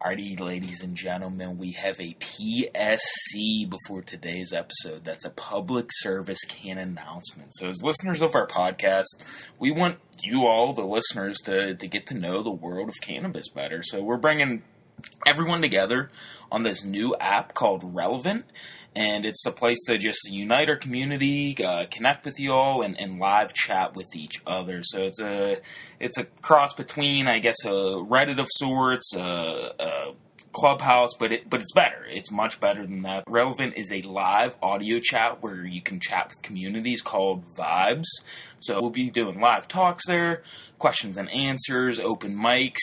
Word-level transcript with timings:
Alrighty, 0.00 0.38
ladies 0.38 0.84
and 0.84 0.94
gentlemen, 0.94 1.58
we 1.58 1.72
have 1.72 1.98
a 1.98 2.14
PSC 2.20 3.68
before 3.68 4.00
today's 4.02 4.52
episode. 4.52 5.04
That's 5.04 5.24
a 5.24 5.30
public 5.30 5.88
service 5.90 6.38
can 6.46 6.78
announcement. 6.78 7.52
So, 7.54 7.68
as 7.68 7.82
listeners 7.82 8.22
of 8.22 8.36
our 8.36 8.46
podcast, 8.46 9.06
we 9.58 9.72
want 9.72 9.98
you 10.22 10.46
all, 10.46 10.72
the 10.72 10.84
listeners, 10.84 11.38
to, 11.46 11.74
to 11.74 11.88
get 11.88 12.06
to 12.06 12.14
know 12.14 12.44
the 12.44 12.50
world 12.50 12.88
of 12.88 12.94
cannabis 13.00 13.48
better. 13.48 13.82
So, 13.82 14.00
we're 14.00 14.18
bringing 14.18 14.62
everyone 15.26 15.62
together 15.62 16.12
on 16.52 16.62
this 16.62 16.84
new 16.84 17.16
app 17.16 17.54
called 17.54 17.82
Relevant 17.82 18.44
and 18.98 19.24
it's 19.24 19.46
a 19.46 19.52
place 19.52 19.78
to 19.86 19.96
just 19.96 20.28
unite 20.28 20.68
our 20.68 20.76
community, 20.76 21.56
uh, 21.64 21.86
connect 21.88 22.24
with 22.24 22.40
you 22.40 22.52
all, 22.52 22.82
and, 22.82 22.98
and, 22.98 23.20
live 23.20 23.54
chat 23.54 23.94
with 23.94 24.16
each 24.16 24.42
other. 24.44 24.80
So 24.82 25.02
it's 25.02 25.20
a 25.20 25.58
it's 26.00 26.18
a 26.18 26.24
cross 26.42 26.74
between, 26.74 27.28
I 27.28 27.38
guess, 27.38 27.64
a 27.64 27.68
Reddit 27.68 28.40
of 28.40 28.48
sorts, 28.50 29.14
a, 29.14 29.72
a 29.78 30.14
Clubhouse, 30.52 31.10
but 31.18 31.32
it 31.32 31.48
but 31.48 31.60
it's 31.60 31.72
better. 31.72 32.04
It's 32.08 32.30
much 32.30 32.60
better 32.60 32.86
than 32.86 33.02
that. 33.02 33.24
Relevant 33.28 33.74
is 33.76 33.92
a 33.92 34.02
live 34.02 34.54
audio 34.62 34.98
chat 35.00 35.42
where 35.42 35.64
you 35.64 35.82
can 35.82 36.00
chat 36.00 36.28
with 36.28 36.42
communities 36.42 37.02
called 37.02 37.44
Vibes. 37.54 38.06
So 38.60 38.80
we'll 38.80 38.90
be 38.90 39.10
doing 39.10 39.40
live 39.40 39.68
talks 39.68 40.06
there, 40.06 40.42
questions 40.78 41.16
and 41.16 41.30
answers, 41.30 42.00
open 42.00 42.36
mics 42.36 42.80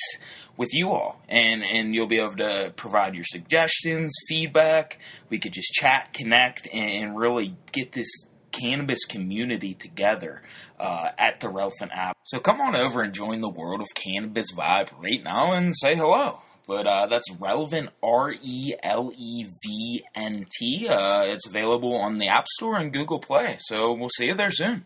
with 0.58 0.70
you 0.74 0.92
all, 0.92 1.22
and 1.28 1.64
and 1.64 1.94
you'll 1.94 2.08
be 2.08 2.20
able 2.20 2.38
to 2.38 2.74
provide 2.76 3.16
your 3.16 3.26
suggestions, 3.26 4.14
feedback. 4.28 5.00
We 5.30 5.40
could 5.40 5.54
just 5.54 5.74
chat, 5.74 6.14
connect, 6.14 6.68
and 6.72 7.18
really 7.18 7.58
get 7.72 7.92
this 7.92 8.10
cannabis 8.52 9.06
community 9.06 9.74
together 9.74 10.42
uh, 10.80 11.10
at 11.18 11.40
the 11.42 11.50
Relevant 11.50 11.92
app. 11.94 12.18
So 12.24 12.40
come 12.40 12.62
on 12.62 12.76
over 12.76 13.02
and 13.02 13.14
join 13.14 13.42
the 13.42 13.50
world 13.50 13.82
of 13.82 13.88
cannabis 13.94 14.54
vibe 14.54 14.92
right 15.02 15.22
now 15.24 15.52
and 15.52 15.74
say 15.76 15.96
hello. 15.96 16.42
But 16.68 16.88
uh, 16.88 17.06
that's 17.08 17.32
relevant 17.32 17.92
R 18.02 18.32
E 18.32 18.74
L 18.82 19.12
E 19.16 19.48
V 19.64 20.04
N 20.16 20.48
T. 20.58 20.88
Uh, 20.88 21.24
it's 21.26 21.46
available 21.46 21.96
on 21.96 22.18
the 22.18 22.28
App 22.28 22.48
Store 22.48 22.78
and 22.78 22.92
Google 22.92 23.20
Play. 23.20 23.58
So 23.62 23.94
we'll 23.94 24.10
see 24.10 24.26
you 24.26 24.36
there 24.36 24.52
soon. 24.52 24.86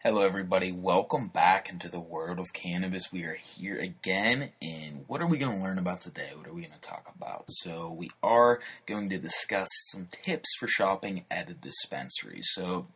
Hello, 0.00 0.22
everybody. 0.22 0.72
Welcome 0.72 1.28
back 1.28 1.68
into 1.68 1.88
the 1.88 2.00
world 2.00 2.40
of 2.40 2.52
cannabis. 2.52 3.12
We 3.12 3.24
are 3.24 3.34
here 3.34 3.78
again, 3.78 4.50
and 4.62 5.04
what 5.06 5.20
are 5.20 5.26
we 5.26 5.38
going 5.38 5.58
to 5.58 5.62
learn 5.62 5.78
about 5.78 6.00
today? 6.00 6.30
What 6.34 6.46
are 6.46 6.54
we 6.54 6.62
going 6.62 6.72
to 6.72 6.80
talk 6.80 7.12
about? 7.14 7.44
So, 7.48 7.90
we 7.90 8.10
are 8.22 8.60
going 8.86 9.10
to 9.10 9.18
discuss 9.18 9.68
some 9.90 10.08
tips 10.10 10.48
for 10.58 10.68
shopping 10.68 11.24
at 11.30 11.50
a 11.50 11.54
dispensary. 11.54 12.40
So, 12.42 12.86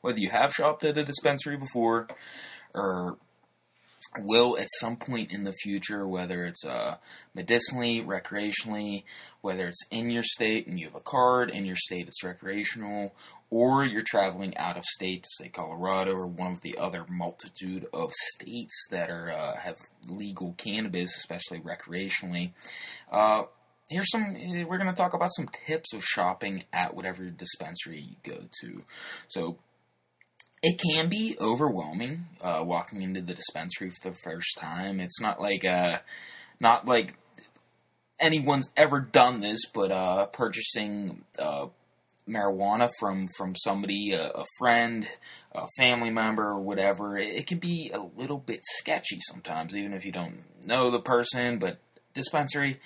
whether 0.00 0.20
you 0.20 0.30
have 0.30 0.54
shopped 0.54 0.84
at 0.84 0.96
a 0.96 1.04
dispensary 1.04 1.56
before 1.56 2.06
or 2.74 3.18
will 4.18 4.58
at 4.58 4.68
some 4.80 4.96
point 4.96 5.32
in 5.32 5.44
the 5.44 5.52
future, 5.52 6.06
whether 6.06 6.44
it's 6.44 6.64
uh, 6.64 6.96
medicinally, 7.34 8.02
recreationally, 8.02 9.04
whether 9.40 9.68
it's 9.68 9.84
in 9.90 10.10
your 10.10 10.22
state 10.22 10.66
and 10.66 10.78
you 10.78 10.86
have 10.86 10.94
a 10.94 11.00
card, 11.00 11.50
in 11.50 11.64
your 11.64 11.76
state 11.76 12.06
it's 12.06 12.22
recreational, 12.22 13.14
or 13.50 13.84
you're 13.84 14.02
traveling 14.02 14.56
out 14.56 14.76
of 14.76 14.84
state 14.84 15.22
to 15.22 15.28
say 15.32 15.48
Colorado 15.48 16.12
or 16.12 16.26
one 16.26 16.52
of 16.52 16.60
the 16.62 16.78
other 16.78 17.04
multitude 17.08 17.86
of 17.92 18.12
states 18.12 18.86
that 18.90 19.10
are 19.10 19.30
uh, 19.30 19.56
have 19.56 19.76
legal 20.08 20.54
cannabis, 20.56 21.16
especially 21.16 21.60
recreationally. 21.60 22.52
Uh, 23.10 23.42
here's 23.90 24.10
some. 24.10 24.34
We're 24.34 24.78
going 24.78 24.90
to 24.90 24.96
talk 24.96 25.14
about 25.14 25.34
some 25.36 25.48
tips 25.66 25.92
of 25.92 26.04
shopping 26.04 26.64
at 26.72 26.94
whatever 26.94 27.24
dispensary 27.24 28.00
you 28.00 28.16
go 28.24 28.44
to. 28.62 28.84
So 29.28 29.58
it 30.62 30.80
can 30.80 31.08
be 31.08 31.36
overwhelming 31.40 32.26
uh, 32.40 32.62
walking 32.64 33.02
into 33.02 33.20
the 33.20 33.34
dispensary 33.34 33.90
for 33.90 34.10
the 34.10 34.16
first 34.22 34.56
time. 34.58 35.00
It's 35.00 35.20
not 35.20 35.40
like 35.40 35.64
uh, 35.64 35.98
not 36.60 36.86
like 36.86 37.14
anyone's 38.20 38.70
ever 38.76 39.00
done 39.00 39.40
this, 39.40 39.60
but 39.74 39.90
uh, 39.90 40.26
purchasing 40.26 41.24
uh, 41.38 41.66
marijuana 42.28 42.88
from 43.00 43.26
from 43.36 43.54
somebody, 43.56 44.12
a, 44.12 44.30
a, 44.30 44.44
friend, 44.58 45.08
a 45.52 45.66
family 45.76 46.10
member, 46.10 46.58
whatever, 46.58 47.16
it, 47.16 47.28
it 47.28 47.46
can 47.48 47.58
be 47.58 47.90
a 47.92 48.00
little 48.16 48.38
bit 48.38 48.60
sketchy 48.62 49.18
sometimes, 49.20 49.76
even 49.76 49.92
if 49.92 50.04
you 50.04 50.12
don't 50.12 50.44
know 50.64 50.90
the 50.90 51.00
person. 51.00 51.58
But 51.58 51.78
dispensary 52.14 52.80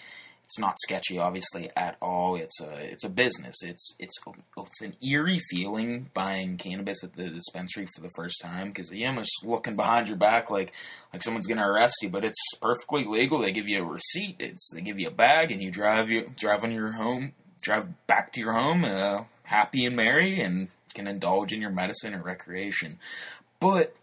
it's 0.46 0.60
not 0.60 0.78
sketchy, 0.78 1.18
obviously, 1.18 1.70
at 1.76 1.96
all. 2.00 2.36
It's 2.36 2.60
a 2.60 2.72
it's 2.76 3.02
a 3.02 3.08
business. 3.08 3.56
It's 3.62 3.96
it's 3.98 4.14
it's 4.54 4.80
an 4.80 4.94
eerie 5.04 5.40
feeling 5.50 6.08
buying 6.14 6.56
cannabis 6.56 7.02
at 7.02 7.14
the 7.14 7.28
dispensary 7.30 7.88
for 7.92 8.00
the 8.00 8.12
first 8.14 8.40
time 8.40 8.68
because 8.68 8.88
the 8.88 9.04
almost 9.06 9.30
looking 9.42 9.74
behind 9.74 10.06
your 10.06 10.16
back 10.16 10.48
like 10.48 10.72
like 11.12 11.24
someone's 11.24 11.48
gonna 11.48 11.68
arrest 11.68 11.96
you, 12.00 12.10
but 12.10 12.24
it's 12.24 12.38
perfectly 12.62 13.04
legal. 13.04 13.40
They 13.40 13.50
give 13.50 13.66
you 13.66 13.82
a 13.82 13.84
receipt. 13.84 14.36
It's 14.38 14.70
they 14.72 14.82
give 14.82 15.00
you 15.00 15.08
a 15.08 15.10
bag 15.12 15.50
and 15.50 15.60
you 15.60 15.72
drive 15.72 16.10
you 16.10 16.30
drive 16.36 16.62
on 16.62 16.70
your 16.70 16.92
home, 16.92 17.32
drive 17.60 18.06
back 18.06 18.32
to 18.34 18.40
your 18.40 18.52
home, 18.52 18.84
uh, 18.84 19.24
happy 19.42 19.84
and 19.84 19.96
merry, 19.96 20.40
and 20.40 20.68
can 20.94 21.08
indulge 21.08 21.52
in 21.52 21.60
your 21.60 21.72
medicine 21.72 22.14
or 22.14 22.22
recreation. 22.22 23.00
But 23.58 23.96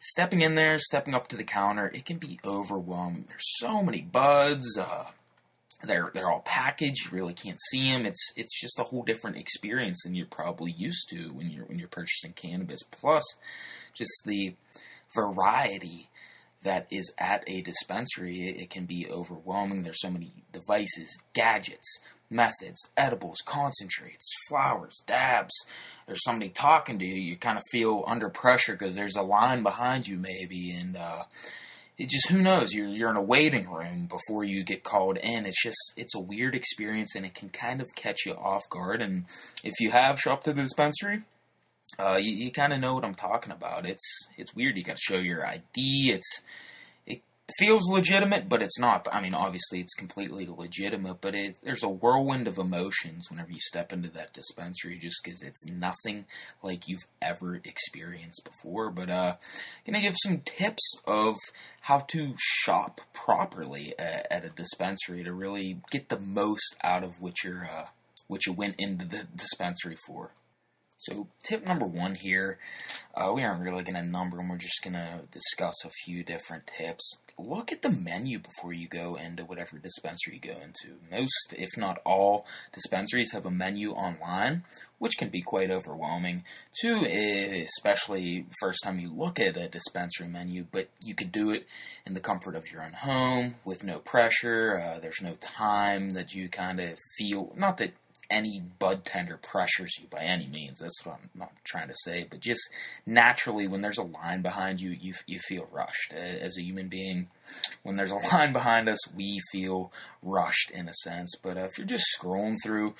stepping 0.00 0.40
in 0.40 0.56
there, 0.56 0.76
stepping 0.80 1.14
up 1.14 1.28
to 1.28 1.36
the 1.36 1.44
counter, 1.44 1.86
it 1.86 2.04
can 2.04 2.18
be 2.18 2.40
overwhelming. 2.44 3.26
There's 3.28 3.58
so 3.58 3.80
many 3.80 4.00
buds. 4.00 4.76
Uh, 4.76 5.04
they're 5.84 6.10
they're 6.12 6.30
all 6.30 6.42
packaged. 6.44 7.06
You 7.06 7.16
really 7.16 7.34
can't 7.34 7.60
see 7.70 7.92
them. 7.92 8.06
It's 8.06 8.32
it's 8.36 8.60
just 8.60 8.80
a 8.80 8.84
whole 8.84 9.02
different 9.02 9.36
experience 9.36 10.00
than 10.04 10.14
you're 10.14 10.26
probably 10.26 10.72
used 10.72 11.08
to 11.10 11.32
when 11.32 11.50
you're 11.50 11.66
when 11.66 11.78
you're 11.78 11.88
purchasing 11.88 12.32
cannabis. 12.32 12.80
Plus, 12.90 13.24
just 13.94 14.12
the 14.24 14.54
variety 15.14 16.10
that 16.64 16.86
is 16.90 17.14
at 17.18 17.44
a 17.46 17.62
dispensary, 17.62 18.48
it, 18.48 18.62
it 18.62 18.70
can 18.70 18.84
be 18.86 19.06
overwhelming. 19.08 19.82
There's 19.82 20.00
so 20.00 20.10
many 20.10 20.32
devices, 20.52 21.16
gadgets, 21.32 22.00
methods, 22.30 22.90
edibles, 22.96 23.38
concentrates, 23.44 24.28
flowers, 24.48 24.96
dabs. 25.06 25.54
There's 26.06 26.22
somebody 26.24 26.50
talking 26.50 26.98
to 26.98 27.04
you. 27.04 27.14
You 27.14 27.36
kind 27.36 27.58
of 27.58 27.64
feel 27.70 28.04
under 28.06 28.28
pressure 28.28 28.72
because 28.72 28.94
there's 28.94 29.16
a 29.16 29.22
line 29.22 29.62
behind 29.62 30.08
you, 30.08 30.16
maybe, 30.16 30.72
and 30.72 30.96
uh, 30.96 31.24
it 31.98 32.08
just 32.08 32.28
who 32.28 32.40
knows 32.40 32.72
you're 32.72 32.88
you're 32.88 33.10
in 33.10 33.16
a 33.16 33.22
waiting 33.22 33.68
room 33.70 34.06
before 34.06 34.44
you 34.44 34.64
get 34.64 34.84
called 34.84 35.16
in 35.16 35.46
it's 35.46 35.62
just 35.62 35.92
it's 35.96 36.14
a 36.14 36.20
weird 36.20 36.54
experience 36.54 37.14
and 37.14 37.24
it 37.24 37.34
can 37.34 37.48
kind 37.48 37.80
of 37.80 37.88
catch 37.94 38.24
you 38.24 38.32
off 38.32 38.68
guard 38.70 39.02
and 39.02 39.24
if 39.64 39.80
you 39.80 39.90
have 39.90 40.18
shopped 40.18 40.46
at 40.46 40.56
the 40.56 40.62
dispensary 40.62 41.22
uh, 41.98 42.18
you, 42.20 42.32
you 42.32 42.52
kind 42.52 42.72
of 42.72 42.80
know 42.80 42.94
what 42.94 43.04
I'm 43.04 43.14
talking 43.14 43.52
about. 43.52 43.86
It's 43.86 44.28
it's 44.36 44.54
weird. 44.54 44.76
You 44.76 44.84
got 44.84 44.96
to 44.96 45.02
show 45.02 45.18
your 45.18 45.46
ID. 45.46 46.12
It's 46.12 46.42
feels 47.58 47.88
legitimate, 47.88 48.48
but 48.48 48.62
it's 48.62 48.78
not. 48.78 49.06
I 49.10 49.20
mean, 49.20 49.34
obviously, 49.34 49.80
it's 49.80 49.94
completely 49.94 50.46
legitimate, 50.46 51.20
but 51.20 51.34
it, 51.34 51.56
there's 51.62 51.82
a 51.82 51.88
whirlwind 51.88 52.46
of 52.46 52.58
emotions 52.58 53.30
whenever 53.30 53.50
you 53.50 53.60
step 53.60 53.92
into 53.92 54.10
that 54.10 54.32
dispensary, 54.32 54.98
just 54.98 55.16
because 55.22 55.42
it's 55.42 55.64
nothing 55.66 56.26
like 56.62 56.88
you've 56.88 57.06
ever 57.22 57.56
experienced 57.64 58.42
before. 58.44 58.90
But 58.90 59.10
uh, 59.10 59.36
gonna 59.86 60.00
give 60.00 60.16
some 60.22 60.42
tips 60.44 60.82
of 61.06 61.36
how 61.82 62.00
to 62.10 62.34
shop 62.38 63.00
properly 63.14 63.94
at, 63.98 64.26
at 64.30 64.44
a 64.44 64.50
dispensary 64.50 65.24
to 65.24 65.32
really 65.32 65.80
get 65.90 66.08
the 66.08 66.20
most 66.20 66.76
out 66.84 67.02
of 67.02 67.20
what 67.20 67.34
you're 67.42 67.64
uh, 67.64 67.86
what 68.26 68.46
you 68.46 68.52
went 68.52 68.74
into 68.78 69.06
the 69.06 69.26
dispensary 69.34 69.96
for. 70.06 70.32
So, 71.00 71.28
tip 71.44 71.64
number 71.64 71.86
one 71.86 72.16
here, 72.16 72.58
uh, 73.14 73.32
we 73.32 73.44
aren't 73.44 73.62
really 73.62 73.84
going 73.84 73.94
to 73.94 74.02
number 74.02 74.36
them, 74.36 74.48
we're 74.48 74.56
just 74.56 74.82
going 74.82 74.94
to 74.94 75.20
discuss 75.30 75.76
a 75.84 75.90
few 75.90 76.24
different 76.24 76.68
tips. 76.76 77.18
Look 77.38 77.70
at 77.70 77.82
the 77.82 77.88
menu 77.88 78.40
before 78.40 78.72
you 78.72 78.88
go 78.88 79.14
into 79.14 79.44
whatever 79.44 79.78
dispensary 79.78 80.40
you 80.42 80.52
go 80.52 80.58
into. 80.58 80.96
Most, 81.08 81.54
if 81.56 81.68
not 81.76 82.00
all, 82.04 82.44
dispensaries 82.72 83.30
have 83.30 83.46
a 83.46 83.50
menu 83.50 83.92
online, 83.92 84.64
which 84.98 85.16
can 85.16 85.28
be 85.28 85.40
quite 85.40 85.70
overwhelming. 85.70 86.42
Two, 86.80 87.04
especially 87.04 88.46
first 88.60 88.80
time 88.82 88.98
you 88.98 89.12
look 89.14 89.38
at 89.38 89.56
a 89.56 89.68
dispensary 89.68 90.26
menu, 90.26 90.66
but 90.72 90.88
you 91.04 91.14
could 91.14 91.30
do 91.30 91.52
it 91.52 91.68
in 92.04 92.14
the 92.14 92.20
comfort 92.20 92.56
of 92.56 92.72
your 92.72 92.82
own 92.82 92.94
home 92.94 93.54
with 93.64 93.84
no 93.84 94.00
pressure. 94.00 94.82
Uh, 94.84 94.98
there's 94.98 95.22
no 95.22 95.34
time 95.34 96.10
that 96.10 96.34
you 96.34 96.48
kind 96.48 96.80
of 96.80 96.98
feel, 97.16 97.52
not 97.56 97.78
that 97.78 97.92
any 98.30 98.62
bud 98.78 99.04
tender 99.04 99.38
pressures 99.38 99.96
you 99.98 100.06
by 100.08 100.22
any 100.22 100.46
means. 100.46 100.80
That's 100.80 101.04
what 101.04 101.16
I'm 101.16 101.30
not 101.34 101.52
trying 101.64 101.88
to 101.88 101.94
say. 102.04 102.26
But 102.28 102.40
just 102.40 102.60
naturally, 103.06 103.66
when 103.66 103.80
there's 103.80 103.98
a 103.98 104.02
line 104.02 104.42
behind 104.42 104.80
you, 104.80 104.90
you 104.90 105.14
you 105.26 105.38
feel 105.38 105.68
rushed 105.72 106.12
as 106.12 106.58
a 106.58 106.62
human 106.62 106.88
being. 106.88 107.28
When 107.82 107.96
there's 107.96 108.12
a 108.12 108.16
line 108.32 108.52
behind 108.52 108.88
us, 108.88 108.98
we 109.14 109.40
feel 109.52 109.92
rushed 110.22 110.70
in 110.70 110.88
a 110.88 110.94
sense. 110.94 111.32
But 111.42 111.56
uh, 111.56 111.62
if 111.62 111.78
you're 111.78 111.86
just 111.86 112.06
scrolling 112.18 112.56
through 112.64 112.94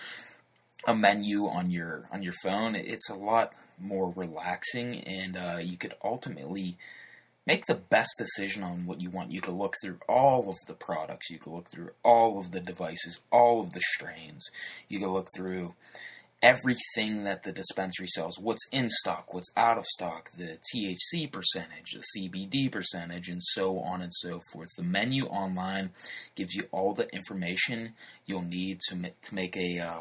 a 0.87 0.95
menu 0.95 1.47
on 1.47 1.71
your 1.71 2.09
on 2.11 2.23
your 2.23 2.35
phone, 2.43 2.75
it's 2.75 3.11
a 3.11 3.15
lot 3.15 3.53
more 3.79 4.13
relaxing, 4.17 5.01
and 5.03 5.37
uh, 5.37 5.59
you 5.61 5.77
could 5.77 5.95
ultimately 6.03 6.77
make 7.49 7.65
the 7.65 7.75
best 7.75 8.11
decision 8.19 8.63
on 8.63 8.85
what 8.85 9.01
you 9.01 9.09
want. 9.09 9.33
You 9.33 9.41
can 9.41 9.57
look 9.57 9.75
through 9.83 9.99
all 10.07 10.51
of 10.51 10.57
the 10.67 10.75
products, 10.75 11.31
you 11.31 11.39
can 11.39 11.55
look 11.55 11.71
through 11.71 11.93
all 12.05 12.39
of 12.39 12.51
the 12.51 12.61
devices, 12.61 13.21
all 13.33 13.61
of 13.61 13.73
the 13.73 13.81
strains. 13.95 14.45
You 14.89 14.99
can 14.99 15.09
look 15.09 15.29
through 15.35 15.75
everything 16.43 17.25
that 17.25 17.43
the 17.43 17.51
dispensary 17.51 18.07
sells 18.07 18.39
what's 18.39 18.69
in 18.71 18.91
stock, 18.91 19.33
what's 19.33 19.51
out 19.57 19.79
of 19.79 19.87
stock, 19.87 20.29
the 20.37 20.59
THC 20.69 21.33
percentage, 21.33 21.95
the 21.95 22.05
CBD 22.15 22.71
percentage, 22.71 23.29
and 23.29 23.43
so 23.43 23.81
on 23.81 24.03
and 24.03 24.13
so 24.15 24.41
forth. 24.53 24.69
The 24.77 24.85
menu 24.85 25.25
online 25.25 25.93
gives 26.37 26.55
you 26.55 26.65
all 26.71 26.93
the 26.93 27.09
information 27.15 27.95
you'll 28.27 28.43
need 28.43 28.79
to, 28.91 29.11
to 29.23 29.35
make 29.35 29.57
a 29.57 29.79
uh, 29.79 30.01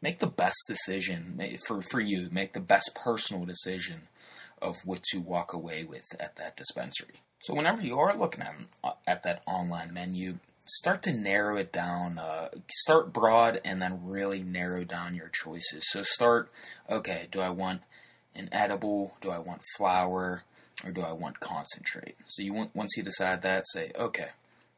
make 0.00 0.20
the 0.20 0.26
best 0.26 0.56
decision 0.66 1.38
for, 1.66 1.82
for 1.82 2.00
you, 2.00 2.30
make 2.32 2.54
the 2.54 2.60
best 2.60 2.92
personal 2.94 3.44
decision 3.44 4.08
of 4.60 4.76
what 4.84 5.12
you 5.12 5.20
walk 5.20 5.52
away 5.52 5.84
with 5.84 6.04
at 6.20 6.36
that 6.36 6.56
dispensary. 6.56 7.22
So 7.42 7.54
whenever 7.54 7.80
you 7.80 7.98
are 7.98 8.16
looking 8.16 8.42
at, 8.42 8.54
uh, 8.82 8.92
at 9.06 9.22
that 9.22 9.42
online 9.46 9.92
menu, 9.92 10.38
start 10.66 11.02
to 11.04 11.12
narrow 11.12 11.56
it 11.56 11.72
down. 11.72 12.18
Uh, 12.18 12.48
start 12.70 13.12
broad 13.12 13.60
and 13.64 13.80
then 13.80 14.00
really 14.04 14.42
narrow 14.42 14.84
down 14.84 15.14
your 15.14 15.28
choices. 15.28 15.84
So 15.88 16.02
start, 16.02 16.50
okay, 16.90 17.28
do 17.30 17.40
I 17.40 17.50
want 17.50 17.82
an 18.34 18.48
edible? 18.52 19.14
Do 19.20 19.30
I 19.30 19.38
want 19.38 19.62
flower? 19.76 20.42
Or 20.84 20.92
do 20.92 21.00
I 21.00 21.12
want 21.12 21.40
concentrate? 21.40 22.16
So 22.26 22.42
you 22.42 22.54
want 22.54 22.74
once 22.74 22.96
you 22.96 23.02
decide 23.02 23.42
that, 23.42 23.64
say, 23.72 23.90
okay, 23.98 24.28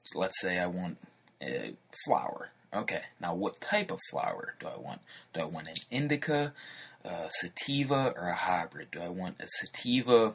so 0.05 0.19
let's 0.19 0.41
say 0.41 0.59
I 0.59 0.67
want 0.67 0.97
a 1.43 1.75
flower. 2.07 2.51
Okay, 2.73 3.03
now 3.21 3.35
what 3.35 3.61
type 3.61 3.91
of 3.91 3.99
flower 4.11 4.55
do 4.61 4.67
I 4.67 4.79
want? 4.79 5.01
Do 5.35 5.41
I 5.41 5.45
want 5.45 5.69
an 5.69 5.75
indica, 5.91 6.55
a 7.05 7.31
sativa, 7.41 8.13
or 8.17 8.29
a 8.29 8.35
hybrid? 8.35 8.91
Do 8.93 9.01
I 9.01 9.09
want 9.09 9.41
a 9.41 9.47
sativa, 9.47 10.35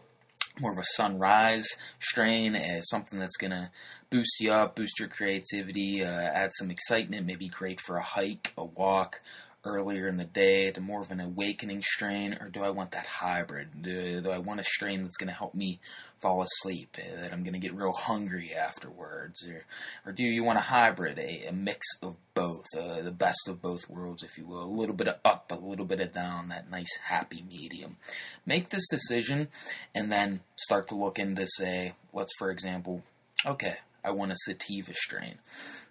more 0.59 0.71
of 0.71 0.77
a 0.77 0.83
sunrise 0.95 1.67
strain, 1.99 2.55
as 2.55 2.89
something 2.89 3.19
that's 3.19 3.37
gonna 3.37 3.71
boost 4.09 4.39
you 4.39 4.51
up, 4.51 4.75
boost 4.75 4.99
your 4.99 5.09
creativity, 5.09 6.03
uh, 6.03 6.07
add 6.07 6.51
some 6.57 6.71
excitement, 6.71 7.25
maybe 7.25 7.47
great 7.47 7.81
for 7.81 7.97
a 7.97 8.03
hike, 8.03 8.53
a 8.57 8.63
walk 8.63 9.19
earlier 9.65 10.07
in 10.07 10.17
the 10.17 10.25
day, 10.25 10.71
to 10.71 10.79
more 10.79 11.01
of 11.01 11.11
an 11.11 11.19
awakening 11.19 11.81
strain, 11.81 12.37
or 12.39 12.49
do 12.49 12.63
I 12.63 12.69
want 12.69 12.91
that 12.91 13.07
hybrid? 13.07 13.81
Do, 13.81 14.21
do 14.21 14.29
I 14.29 14.37
want 14.37 14.59
a 14.59 14.63
strain 14.63 15.01
that's 15.01 15.17
going 15.17 15.29
to 15.29 15.33
help 15.33 15.55
me 15.55 15.79
fall 16.25 16.41
asleep, 16.41 16.97
uh, 16.97 17.21
that 17.21 17.31
I'm 17.31 17.43
going 17.43 17.53
to 17.53 17.59
get 17.59 17.75
real 17.75 17.93
hungry 17.93 18.55
afterwards, 18.55 19.47
or, 19.47 19.63
or 20.07 20.11
do 20.11 20.23
you 20.23 20.43
want 20.43 20.57
a 20.57 20.61
hybrid, 20.61 21.19
a, 21.19 21.49
a 21.49 21.53
mix 21.53 21.85
of 22.01 22.15
both, 22.33 22.65
uh, 22.75 23.03
the 23.03 23.11
best 23.11 23.47
of 23.47 23.61
both 23.61 23.87
worlds, 23.87 24.23
if 24.23 24.35
you 24.35 24.47
will, 24.47 24.63
a 24.63 24.77
little 24.79 24.95
bit 24.95 25.07
of 25.07 25.17
up, 25.23 25.51
a 25.51 25.55
little 25.55 25.85
bit 25.85 25.99
of 25.99 26.13
down, 26.13 26.47
that 26.47 26.71
nice 26.71 26.97
happy 27.03 27.45
medium. 27.47 27.97
Make 28.43 28.69
this 28.69 28.87
decision, 28.89 29.49
and 29.93 30.11
then 30.11 30.39
start 30.55 30.87
to 30.87 30.95
look 30.95 31.19
into, 31.19 31.45
say, 31.57 31.93
let's 32.11 32.33
for 32.39 32.49
example, 32.49 33.03
okay, 33.45 33.75
I 34.03 34.09
want 34.09 34.31
a 34.31 34.35
sativa 34.45 34.95
strain. 34.95 35.37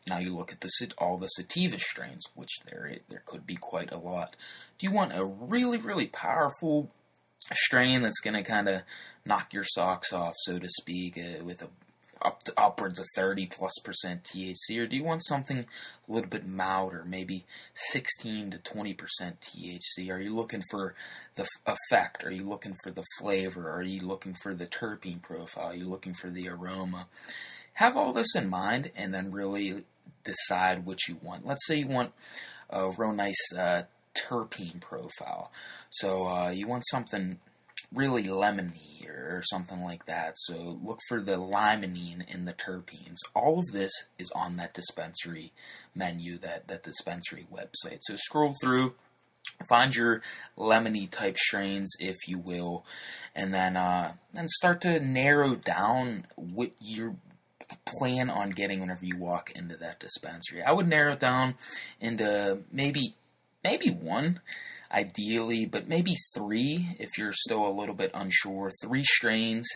Now 0.09 0.19
you 0.19 0.37
look 0.37 0.51
at 0.51 0.61
the 0.61 0.71
all 0.99 1.17
the 1.17 1.29
sativa 1.29 1.79
strains, 1.79 2.25
which 2.35 2.51
there 2.67 2.97
there 3.09 3.23
could 3.25 3.47
be 3.47 3.55
quite 3.55 3.93
a 3.93 3.99
lot. 3.99 4.35
Do 4.79 4.87
you 4.87 4.93
want 4.93 5.17
a 5.17 5.25
really 5.25 5.79
really 5.79 6.09
powerful 6.09 6.91
strain 7.53 8.03
that's 8.03 8.21
going 8.21 8.35
to 8.35 8.43
kind 8.43 8.69
of 8.69 8.83
knock 9.25 9.53
your 9.53 9.65
socks 9.65 10.13
off, 10.13 10.35
so 10.39 10.59
to 10.59 10.69
speak, 10.69 11.19
uh, 11.19 11.45
with 11.45 11.63
a 11.63 11.69
up 12.23 12.41
upwards 12.57 12.99
of 12.99 13.07
30 13.17 13.47
plus 13.47 13.73
percent 13.85 14.25
THC, 14.25 14.79
or 14.79 14.87
do 14.87 14.97
you 14.97 15.05
want 15.05 15.27
something 15.27 15.59
a 15.59 16.13
little 16.13 16.31
bit 16.31 16.47
milder, 16.47 17.05
maybe 17.07 17.45
16 17.75 18.53
to 18.53 18.59
20 18.59 18.95
percent 18.95 19.37
THC? 19.41 20.11
Are 20.11 20.21
you 20.21 20.35
looking 20.35 20.63
for 20.71 20.95
the 21.35 21.47
effect? 21.67 22.25
Are 22.25 22.31
you 22.31 22.49
looking 22.49 22.77
for 22.83 22.91
the 22.91 23.05
flavor? 23.19 23.71
Are 23.71 23.83
you 23.83 24.01
looking 24.01 24.35
for 24.43 24.55
the 24.55 24.67
terpene 24.67 25.21
profile? 25.21 25.73
Are 25.73 25.77
you 25.77 25.89
looking 25.89 26.15
for 26.15 26.31
the 26.31 26.49
aroma? 26.49 27.09
have 27.75 27.97
all 27.97 28.13
this 28.13 28.35
in 28.35 28.49
mind 28.49 28.91
and 28.97 29.13
then 29.13 29.31
really 29.31 29.85
decide 30.25 30.87
what 30.87 31.07
you 31.09 31.19
want. 31.23 31.47
Let's 31.47 31.67
say 31.67 31.77
you 31.77 31.89
want 31.89 32.13
a 32.71 32.91
real 32.97 33.13
nice 33.13 33.53
uh, 33.57 33.83
terpene 34.15 34.81
profile. 34.81 35.51
So 35.95 36.27
uh, 36.27 36.51
you 36.51 36.67
want 36.67 36.85
something 36.91 37.39
really 37.93 38.25
lemony 38.25 39.09
or 39.09 39.43
something 39.45 39.85
like 39.85 40.07
that. 40.07 40.35
So 40.37 40.81
look 40.83 40.99
for 41.09 41.21
the 41.21 41.37
limonene 41.37 42.29
in 42.29 42.47
the 42.47 42.53
terpenes. 42.53 43.19
All 43.33 43.61
of 43.61 43.67
this 43.73 43.93
is 44.19 44.31
on 44.35 44.57
that 44.57 44.75
dispensary 44.75 45.53
menu, 45.95 46.37
that, 46.39 46.67
that 46.67 46.83
dispensary 46.83 47.47
website. 47.53 48.01
So 48.03 48.17
scroll 48.17 48.55
through, 48.61 48.95
find 49.69 49.95
your 49.95 50.21
lemony 50.59 51.09
type 51.09 51.37
strains, 51.37 51.91
if 52.01 52.17
you 52.27 52.39
will, 52.39 52.85
and 53.37 53.55
then 53.55 53.77
uh, 53.77 54.15
and 54.35 54.51
start 54.51 54.81
to 54.81 54.99
narrow 54.99 55.55
down 55.55 56.27
what 56.35 56.73
you're 56.81 57.15
plan 57.87 58.31
on 58.31 58.51
getting 58.51 58.81
whenever 58.81 59.05
you 59.05 59.17
walk 59.17 59.51
into 59.57 59.77
that 59.77 60.01
dispensary. 60.01 60.63
I 60.63 60.73
would 60.73 60.89
narrow 60.89 61.13
it 61.13 61.21
down 61.21 61.55
into 62.01 62.59
maybe 62.73 63.15
maybe 63.63 63.91
one 63.91 64.41
ideally, 64.95 65.67
but 65.67 65.89
maybe 65.89 66.15
three 66.35 66.97
if 66.99 67.19
you're 67.19 67.33
still 67.33 67.67
a 67.67 67.77
little 67.79 67.95
bit 67.95 68.11
unsure. 68.15 68.71
Three 68.83 69.03
strains 69.03 69.67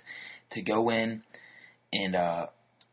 to 0.51 0.63
go 0.63 0.91
in 0.91 1.23
and 1.93 2.15
uh, 2.15 2.47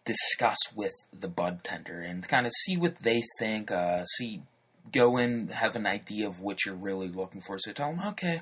discuss 0.06 0.58
with 0.76 0.94
the 1.18 1.28
bud 1.28 1.64
tender 1.64 2.02
and 2.02 2.28
kind 2.28 2.46
of 2.46 2.54
see 2.64 2.78
what 2.78 2.96
they 3.02 3.22
think. 3.40 3.72
Uh, 3.72 4.04
see, 4.18 4.42
go 4.92 5.18
in, 5.18 5.50
have 5.50 5.76
an 5.76 5.86
idea 5.86 6.28
of 6.28 6.40
what 6.40 6.66
you're 6.66 6.76
really 6.76 7.08
looking 7.08 7.42
for. 7.46 7.58
So 7.60 7.72
tell 7.72 7.92
them, 7.92 8.08
okay, 8.10 8.42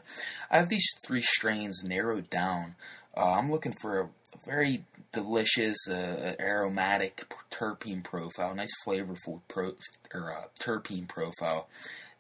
I 0.50 0.58
have 0.58 0.70
these 0.70 0.88
three 1.06 1.22
strains 1.22 1.84
narrowed 1.84 2.30
down. 2.30 2.76
Uh, 3.16 3.34
I'm 3.34 3.52
looking 3.52 3.76
for 3.82 4.00
a 4.00 4.10
very 4.46 4.86
delicious, 5.12 5.78
uh, 5.88 6.34
aromatic 6.40 7.26
terpene 7.52 8.04
profile, 8.04 8.56
nice 8.56 8.74
flavorful 8.86 9.42
pro- 9.48 9.76
or 10.14 10.34
uh, 10.34 10.44
terpene 10.60 11.08
profile. 11.08 11.68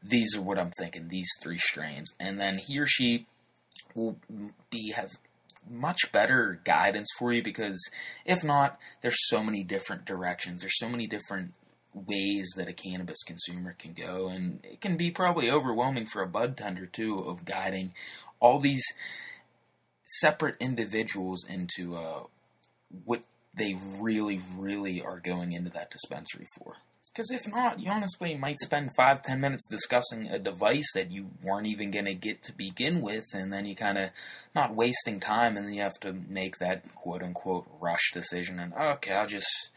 These 0.03 0.35
are 0.35 0.41
what 0.41 0.59
I'm 0.59 0.71
thinking. 0.77 1.07
These 1.07 1.29
three 1.41 1.57
strains, 1.57 2.11
and 2.19 2.39
then 2.39 2.57
he 2.57 2.79
or 2.79 2.85
she 2.85 3.25
will 3.95 4.17
be 4.69 4.93
have 4.95 5.11
much 5.69 6.11
better 6.11 6.59
guidance 6.65 7.07
for 7.17 7.31
you 7.31 7.41
because 7.41 7.79
if 8.25 8.43
not, 8.43 8.77
there's 9.01 9.17
so 9.27 9.43
many 9.43 9.63
different 9.63 10.05
directions. 10.05 10.61
There's 10.61 10.77
so 10.77 10.89
many 10.89 11.07
different 11.07 11.53
ways 11.93 12.49
that 12.57 12.67
a 12.67 12.73
cannabis 12.73 13.23
consumer 13.23 13.75
can 13.77 13.93
go, 13.93 14.27
and 14.27 14.59
it 14.63 14.81
can 14.81 14.97
be 14.97 15.11
probably 15.11 15.49
overwhelming 15.49 16.05
for 16.05 16.21
a 16.21 16.27
bud 16.27 16.57
tender 16.57 16.85
too 16.85 17.19
of 17.19 17.45
guiding 17.45 17.93
all 18.39 18.59
these 18.59 18.83
separate 20.05 20.55
individuals 20.59 21.45
into 21.47 21.95
uh, 21.95 22.23
what 23.05 23.23
they 23.55 23.77
really, 23.99 24.41
really 24.57 25.01
are 25.01 25.19
going 25.19 25.53
into 25.53 25.69
that 25.69 25.91
dispensary 25.91 26.47
for. 26.57 26.77
Because 27.13 27.29
if 27.29 27.47
not, 27.47 27.79
you 27.79 27.91
honestly 27.91 28.35
might 28.35 28.59
spend 28.59 28.89
five, 28.97 29.21
ten 29.21 29.39
minutes 29.39 29.67
discussing 29.69 30.29
a 30.29 30.39
device 30.39 30.91
that 30.95 31.11
you 31.11 31.29
weren't 31.43 31.67
even 31.67 31.91
going 31.91 32.05
to 32.05 32.15
get 32.15 32.41
to 32.43 32.53
begin 32.53 33.01
with, 33.01 33.25
and 33.33 33.53
then 33.53 33.67
you 33.67 33.75
kind 33.75 33.99
of 33.99 34.09
not 34.55 34.75
wasting 34.75 35.19
time, 35.19 35.55
and 35.55 35.67
then 35.67 35.73
you 35.73 35.81
have 35.83 35.99
to 36.01 36.11
make 36.11 36.57
that 36.57 36.83
quote 36.95 37.21
unquote 37.21 37.67
rush 37.79 38.11
decision. 38.11 38.59
And 38.59 38.73
okay, 38.73 39.13
I'll 39.13 39.27
just 39.27 39.69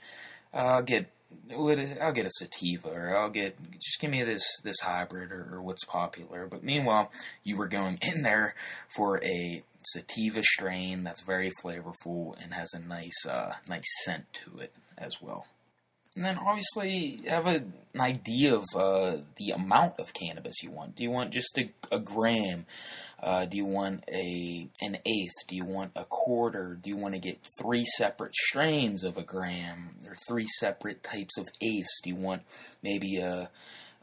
I'll 0.54 0.80
get 0.80 1.10
I'll 1.52 2.12
get 2.12 2.24
a 2.24 2.30
sativa, 2.30 2.88
or 2.88 3.14
I'll 3.18 3.28
get 3.28 3.58
just 3.74 4.00
give 4.00 4.10
me 4.10 4.22
this 4.22 4.44
this 4.64 4.80
hybrid, 4.80 5.30
or, 5.30 5.56
or 5.56 5.62
what's 5.62 5.84
popular. 5.84 6.46
But 6.46 6.64
meanwhile, 6.64 7.10
you 7.44 7.58
were 7.58 7.68
going 7.68 7.98
in 8.00 8.22
there 8.22 8.54
for 8.96 9.22
a 9.22 9.62
sativa 9.92 10.42
strain 10.42 11.04
that's 11.04 11.20
very 11.20 11.52
flavorful 11.62 12.34
and 12.42 12.54
has 12.54 12.72
a 12.72 12.78
nice 12.78 13.26
uh, 13.28 13.56
nice 13.68 13.84
scent 14.04 14.24
to 14.32 14.58
it 14.58 14.72
as 14.96 15.20
well. 15.20 15.46
And 16.16 16.24
then 16.24 16.38
obviously 16.38 17.20
have 17.28 17.46
a, 17.46 17.62
an 17.94 18.00
idea 18.00 18.56
of 18.56 18.64
uh, 18.74 19.18
the 19.36 19.50
amount 19.50 20.00
of 20.00 20.14
cannabis 20.14 20.62
you 20.62 20.70
want. 20.70 20.96
Do 20.96 21.04
you 21.04 21.10
want 21.10 21.30
just 21.30 21.56
a, 21.58 21.70
a 21.92 22.00
gram? 22.00 22.66
Uh, 23.22 23.44
do 23.44 23.56
you 23.56 23.66
want 23.66 24.02
a 24.10 24.68
an 24.80 24.98
eighth? 25.04 25.46
Do 25.46 25.54
you 25.54 25.66
want 25.66 25.92
a 25.94 26.04
quarter? 26.04 26.78
Do 26.82 26.90
you 26.90 26.96
want 26.96 27.14
to 27.14 27.20
get 27.20 27.38
three 27.60 27.84
separate 27.84 28.34
strains 28.34 29.04
of 29.04 29.18
a 29.18 29.22
gram 29.22 29.90
or 30.06 30.16
three 30.26 30.46
separate 30.58 31.02
types 31.02 31.38
of 31.38 31.46
eighths? 31.60 32.00
Do 32.02 32.10
you 32.10 32.16
want 32.16 32.42
maybe 32.82 33.18
a 33.18 33.50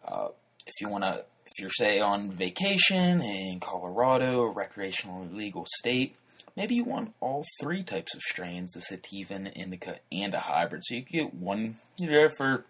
uh, 0.06 0.28
if 0.68 0.74
you 0.82 0.90
want 0.90 1.04
to 1.04 1.26
if 1.46 1.62
you're, 1.62 1.70
say, 1.70 2.00
on 2.00 2.32
vacation 2.32 3.22
in 3.22 3.60
Colorado, 3.60 4.42
a 4.42 4.50
recreational 4.50 5.28
legal 5.32 5.68
state, 5.78 6.16
maybe 6.56 6.76
you 6.76 6.84
want 6.84 7.14
all 7.20 7.44
three 7.62 7.84
types 7.84 8.16
of 8.16 8.22
strains 8.22 8.72
the 8.74 8.82
sativa, 8.82 9.34
an 9.34 9.48
indica, 9.48 10.00
and 10.12 10.34
a 10.34 10.40
hybrid. 10.40 10.84
So 10.86 10.96
you 10.96 11.02
get 11.02 11.34
one, 11.34 11.78
you're 11.98 12.12
there 12.12 12.32
for 12.38 12.66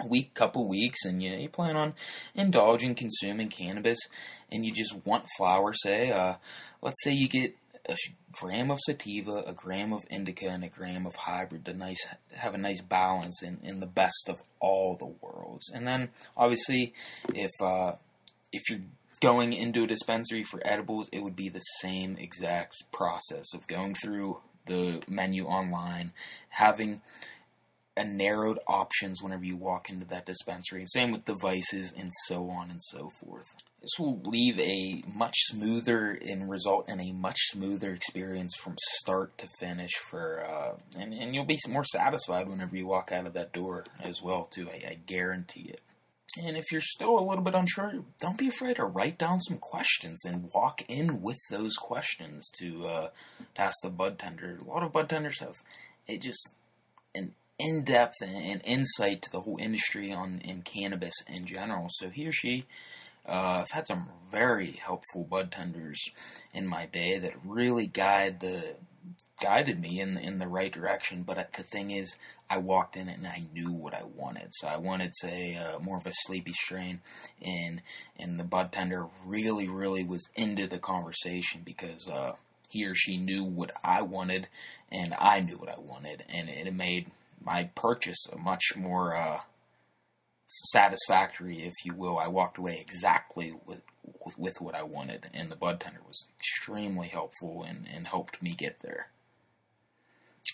a 0.00 0.06
week, 0.06 0.34
couple 0.34 0.68
weeks, 0.68 1.04
and 1.04 1.22
you, 1.22 1.30
you 1.32 1.48
plan 1.48 1.76
on 1.76 1.94
indulging, 2.34 2.94
consuming 2.94 3.48
cannabis, 3.48 3.98
and 4.50 4.64
you 4.64 4.72
just 4.72 4.94
want 5.04 5.24
flower, 5.36 5.72
say, 5.72 6.10
uh, 6.10 6.34
let's 6.82 7.02
say 7.02 7.12
you 7.12 7.28
get 7.28 7.56
a 7.88 7.96
gram 8.32 8.70
of 8.70 8.78
sativa, 8.86 9.42
a 9.46 9.52
gram 9.52 9.92
of 9.92 10.02
indica, 10.10 10.46
and 10.46 10.64
a 10.64 10.68
gram 10.68 11.06
of 11.06 11.14
hybrid 11.14 11.64
to 11.66 11.74
nice 11.74 12.06
have 12.32 12.54
a 12.54 12.58
nice 12.58 12.80
balance 12.80 13.42
in, 13.42 13.58
in 13.62 13.80
the 13.80 13.86
best 13.86 14.28
of 14.28 14.42
all 14.60 14.96
the 14.96 15.12
worlds. 15.20 15.70
And 15.72 15.86
then 15.86 16.10
obviously, 16.36 16.94
if 17.34 17.50
uh, 17.60 17.92
if 18.52 18.62
you're 18.70 18.80
going 19.24 19.54
into 19.54 19.84
a 19.84 19.86
dispensary 19.86 20.44
for 20.44 20.60
edibles, 20.66 21.08
it 21.10 21.22
would 21.22 21.34
be 21.34 21.48
the 21.48 21.60
same 21.80 22.14
exact 22.18 22.74
process 22.92 23.54
of 23.54 23.66
going 23.66 23.94
through 23.94 24.38
the 24.66 25.02
menu 25.08 25.46
online, 25.46 26.12
having 26.50 27.00
a 27.96 28.04
narrowed 28.04 28.58
options 28.68 29.22
whenever 29.22 29.44
you 29.44 29.56
walk 29.56 29.88
into 29.88 30.04
that 30.04 30.26
dispensary. 30.26 30.84
Same 30.86 31.10
with 31.10 31.24
devices 31.24 31.94
and 31.96 32.10
so 32.26 32.50
on 32.50 32.68
and 32.68 32.82
so 32.82 33.08
forth. 33.18 33.46
This 33.80 33.98
will 33.98 34.20
leave 34.24 34.58
a 34.58 35.02
much 35.06 35.36
smoother 35.44 36.18
and 36.20 36.50
result 36.50 36.90
in 36.90 37.00
a 37.00 37.12
much 37.12 37.38
smoother 37.50 37.94
experience 37.94 38.54
from 38.56 38.76
start 38.98 39.38
to 39.38 39.46
finish 39.58 39.92
for, 40.10 40.44
uh, 40.44 41.00
and, 41.00 41.14
and 41.14 41.34
you'll 41.34 41.46
be 41.46 41.58
more 41.68 41.84
satisfied 41.84 42.46
whenever 42.46 42.76
you 42.76 42.86
walk 42.86 43.10
out 43.10 43.26
of 43.26 43.32
that 43.34 43.54
door 43.54 43.84
as 44.02 44.20
well 44.20 44.44
too. 44.44 44.68
I, 44.68 44.90
I 44.90 44.98
guarantee 45.06 45.70
it. 45.70 45.80
And 46.42 46.56
if 46.56 46.72
you're 46.72 46.80
still 46.80 47.18
a 47.18 47.26
little 47.26 47.44
bit 47.44 47.54
unsure, 47.54 48.02
don't 48.20 48.38
be 48.38 48.48
afraid 48.48 48.76
to 48.76 48.84
write 48.84 49.18
down 49.18 49.40
some 49.40 49.58
questions 49.58 50.24
and 50.24 50.50
walk 50.52 50.82
in 50.88 51.22
with 51.22 51.38
those 51.50 51.76
questions 51.76 52.50
to, 52.58 52.86
uh, 52.86 53.08
to 53.54 53.60
ask 53.60 53.76
the 53.82 53.90
bud 53.90 54.18
tender. 54.18 54.58
A 54.60 54.64
lot 54.64 54.82
of 54.82 54.92
bud 54.92 55.08
tenders 55.08 55.40
have 55.40 55.54
it 56.06 56.22
just 56.22 56.54
an 57.14 57.34
in 57.58 57.84
depth 57.84 58.16
and 58.20 58.60
insight 58.64 59.22
to 59.22 59.30
the 59.30 59.40
whole 59.40 59.58
industry 59.60 60.12
on 60.12 60.40
in 60.44 60.62
cannabis 60.62 61.14
in 61.28 61.46
general. 61.46 61.86
So 61.90 62.10
he 62.10 62.26
or 62.26 62.32
she, 62.32 62.64
uh, 63.26 63.62
I've 63.62 63.70
had 63.70 63.86
some 63.86 64.08
very 64.30 64.72
helpful 64.72 65.22
bud 65.22 65.52
tenders 65.52 66.00
in 66.52 66.66
my 66.66 66.86
day 66.86 67.18
that 67.18 67.32
really 67.44 67.86
guide 67.86 68.40
the 68.40 68.74
guided 69.40 69.80
me 69.80 70.00
in 70.00 70.16
in 70.16 70.38
the 70.38 70.48
right 70.48 70.72
direction. 70.72 71.22
But 71.22 71.52
the 71.52 71.62
thing 71.62 71.90
is, 71.90 72.16
I 72.48 72.58
walked 72.58 72.96
in 72.96 73.08
and 73.08 73.26
I 73.26 73.42
knew 73.52 73.72
what 73.72 73.94
I 73.94 74.02
wanted. 74.04 74.48
So 74.52 74.68
I 74.68 74.76
wanted, 74.76 75.12
say, 75.16 75.56
uh, 75.56 75.78
more 75.78 75.98
of 75.98 76.06
a 76.06 76.12
sleepy 76.24 76.52
strain, 76.52 77.00
and 77.42 77.82
and 78.18 78.38
the 78.38 78.44
bud 78.44 78.72
tender 78.72 79.06
really, 79.24 79.68
really 79.68 80.04
was 80.04 80.28
into 80.34 80.66
the 80.66 80.78
conversation 80.78 81.62
because 81.64 82.08
uh, 82.08 82.32
he 82.68 82.84
or 82.84 82.94
she 82.94 83.16
knew 83.16 83.44
what 83.44 83.70
I 83.82 84.02
wanted, 84.02 84.48
and 84.90 85.14
I 85.18 85.40
knew 85.40 85.56
what 85.56 85.68
I 85.68 85.80
wanted, 85.80 86.24
and 86.28 86.48
it 86.48 86.72
made 86.74 87.10
my 87.40 87.70
purchase 87.74 88.26
a 88.32 88.38
much 88.38 88.74
more 88.76 89.16
uh, 89.16 89.40
satisfactory, 90.72 91.62
if 91.62 91.74
you 91.84 91.94
will. 91.94 92.18
I 92.18 92.28
walked 92.28 92.58
away 92.58 92.78
exactly 92.80 93.52
with, 93.66 93.82
with, 94.24 94.38
with 94.38 94.60
what 94.60 94.74
I 94.74 94.82
wanted, 94.82 95.26
and 95.32 95.50
the 95.50 95.56
bud 95.56 95.80
tender 95.80 96.00
was 96.06 96.26
extremely 96.38 97.08
helpful 97.08 97.64
and, 97.66 97.86
and 97.92 98.06
helped 98.06 98.42
me 98.42 98.54
get 98.56 98.80
there. 98.82 99.08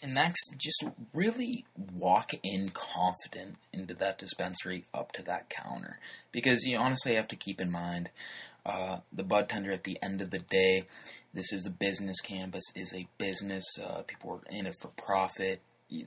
And 0.02 0.14
next, 0.14 0.54
just 0.56 0.84
really 1.12 1.66
walk 1.94 2.30
in 2.42 2.70
confident 2.70 3.56
into 3.72 3.94
that 3.94 4.18
dispensary 4.18 4.84
up 4.94 5.12
to 5.12 5.22
that 5.24 5.50
counter. 5.50 5.98
Because 6.32 6.64
you 6.64 6.78
honestly 6.78 7.14
have 7.14 7.28
to 7.28 7.36
keep 7.36 7.60
in 7.60 7.70
mind 7.70 8.08
uh, 8.64 8.98
the 9.12 9.22
bud 9.22 9.48
tender 9.48 9.72
at 9.72 9.84
the 9.84 9.98
end 10.02 10.22
of 10.22 10.30
the 10.30 10.38
day, 10.38 10.84
this 11.34 11.52
is 11.52 11.66
a 11.66 11.70
business 11.70 12.20
Cannabis 12.20 12.64
is 12.74 12.94
a 12.94 13.06
business. 13.18 13.64
Uh, 13.78 14.02
people 14.02 14.30
are 14.32 14.40
in 14.50 14.66
it 14.66 14.76
for 14.80 14.88
profit 14.88 15.60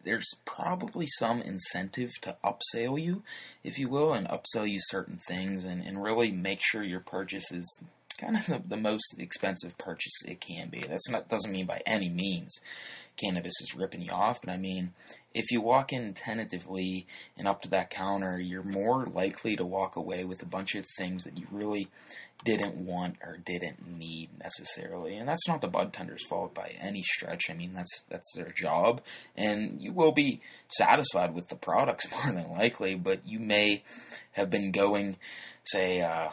there's 0.03 0.29
probably 0.45 1.07
some 1.07 1.41
incentive 1.41 2.11
to 2.21 2.35
upsell 2.43 3.01
you, 3.01 3.23
if 3.63 3.77
you 3.77 3.89
will, 3.89 4.13
and 4.13 4.27
upsell 4.27 4.69
you 4.69 4.79
certain 4.79 5.19
things 5.27 5.65
and, 5.65 5.85
and 5.85 6.01
really 6.01 6.31
make 6.31 6.59
sure 6.61 6.83
your 6.83 6.99
purchase 6.99 7.51
is 7.51 7.79
kind 8.23 8.37
of 8.37 8.45
the, 8.45 8.63
the 8.67 8.77
most 8.77 9.15
expensive 9.17 9.77
purchase 9.77 10.23
it 10.25 10.41
can 10.41 10.69
be. 10.69 10.81
That's 10.81 11.09
not 11.09 11.27
doesn't 11.27 11.51
mean 11.51 11.65
by 11.65 11.81
any 11.85 12.09
means 12.09 12.59
cannabis 13.15 13.53
is 13.61 13.75
ripping 13.75 14.01
you 14.01 14.11
off, 14.11 14.41
but 14.41 14.51
I 14.51 14.57
mean 14.57 14.93
if 15.33 15.51
you 15.51 15.61
walk 15.61 15.91
in 15.91 16.13
tentatively 16.13 17.07
and 17.37 17.47
up 17.47 17.61
to 17.63 17.69
that 17.69 17.89
counter, 17.89 18.39
you're 18.39 18.63
more 18.63 19.05
likely 19.05 19.55
to 19.55 19.65
walk 19.65 19.95
away 19.95 20.23
with 20.23 20.43
a 20.43 20.47
bunch 20.47 20.75
of 20.75 20.85
things 20.97 21.23
that 21.23 21.37
you 21.37 21.47
really 21.51 21.87
didn't 22.45 22.75
want 22.75 23.15
or 23.23 23.37
didn't 23.37 23.87
need 23.87 24.29
necessarily. 24.37 25.15
And 25.15 25.27
that's 25.27 25.47
not 25.47 25.61
the 25.61 25.67
bud 25.67 25.93
tender's 25.93 26.25
fault 26.27 26.53
by 26.53 26.75
any 26.79 27.01
stretch. 27.01 27.49
I 27.49 27.53
mean, 27.53 27.73
that's 27.73 28.03
that's 28.09 28.31
their 28.35 28.51
job, 28.51 29.01
and 29.35 29.81
you 29.81 29.93
will 29.93 30.11
be 30.11 30.41
satisfied 30.67 31.33
with 31.33 31.47
the 31.47 31.55
products 31.55 32.05
more 32.11 32.33
than 32.33 32.51
likely. 32.51 32.95
But 32.95 33.27
you 33.27 33.39
may 33.39 33.83
have 34.33 34.49
been 34.49 34.71
going, 34.71 35.17
say, 35.63 36.01
uh, 36.01 36.29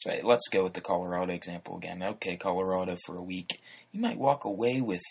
say, 0.00 0.20
let's 0.22 0.48
go 0.48 0.64
with 0.64 0.74
the 0.74 0.80
Colorado 0.80 1.32
example 1.32 1.76
again. 1.76 2.02
Okay, 2.02 2.36
Colorado 2.36 2.96
for 3.06 3.16
a 3.16 3.22
week, 3.22 3.60
you 3.92 4.00
might 4.00 4.18
walk 4.18 4.44
away 4.44 4.80
with 4.80 5.02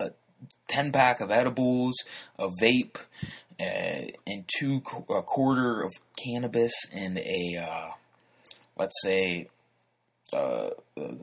a 0.00 0.10
ten 0.68 0.92
pack 0.92 1.20
of 1.20 1.30
edibles, 1.30 1.96
a 2.38 2.48
vape. 2.48 2.96
Uh, 3.60 4.06
and 4.24 4.44
two 4.56 4.80
a 5.10 5.20
quarter 5.20 5.82
of 5.82 5.92
cannabis 6.16 6.72
and 6.92 7.18
a 7.18 7.56
uh, 7.60 7.90
let's 8.78 8.94
say, 9.02 9.48
uh, 10.32 10.70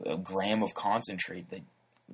a 0.04 0.16
gram 0.18 0.62
of 0.62 0.74
concentrate 0.74 1.48
that 1.50 1.62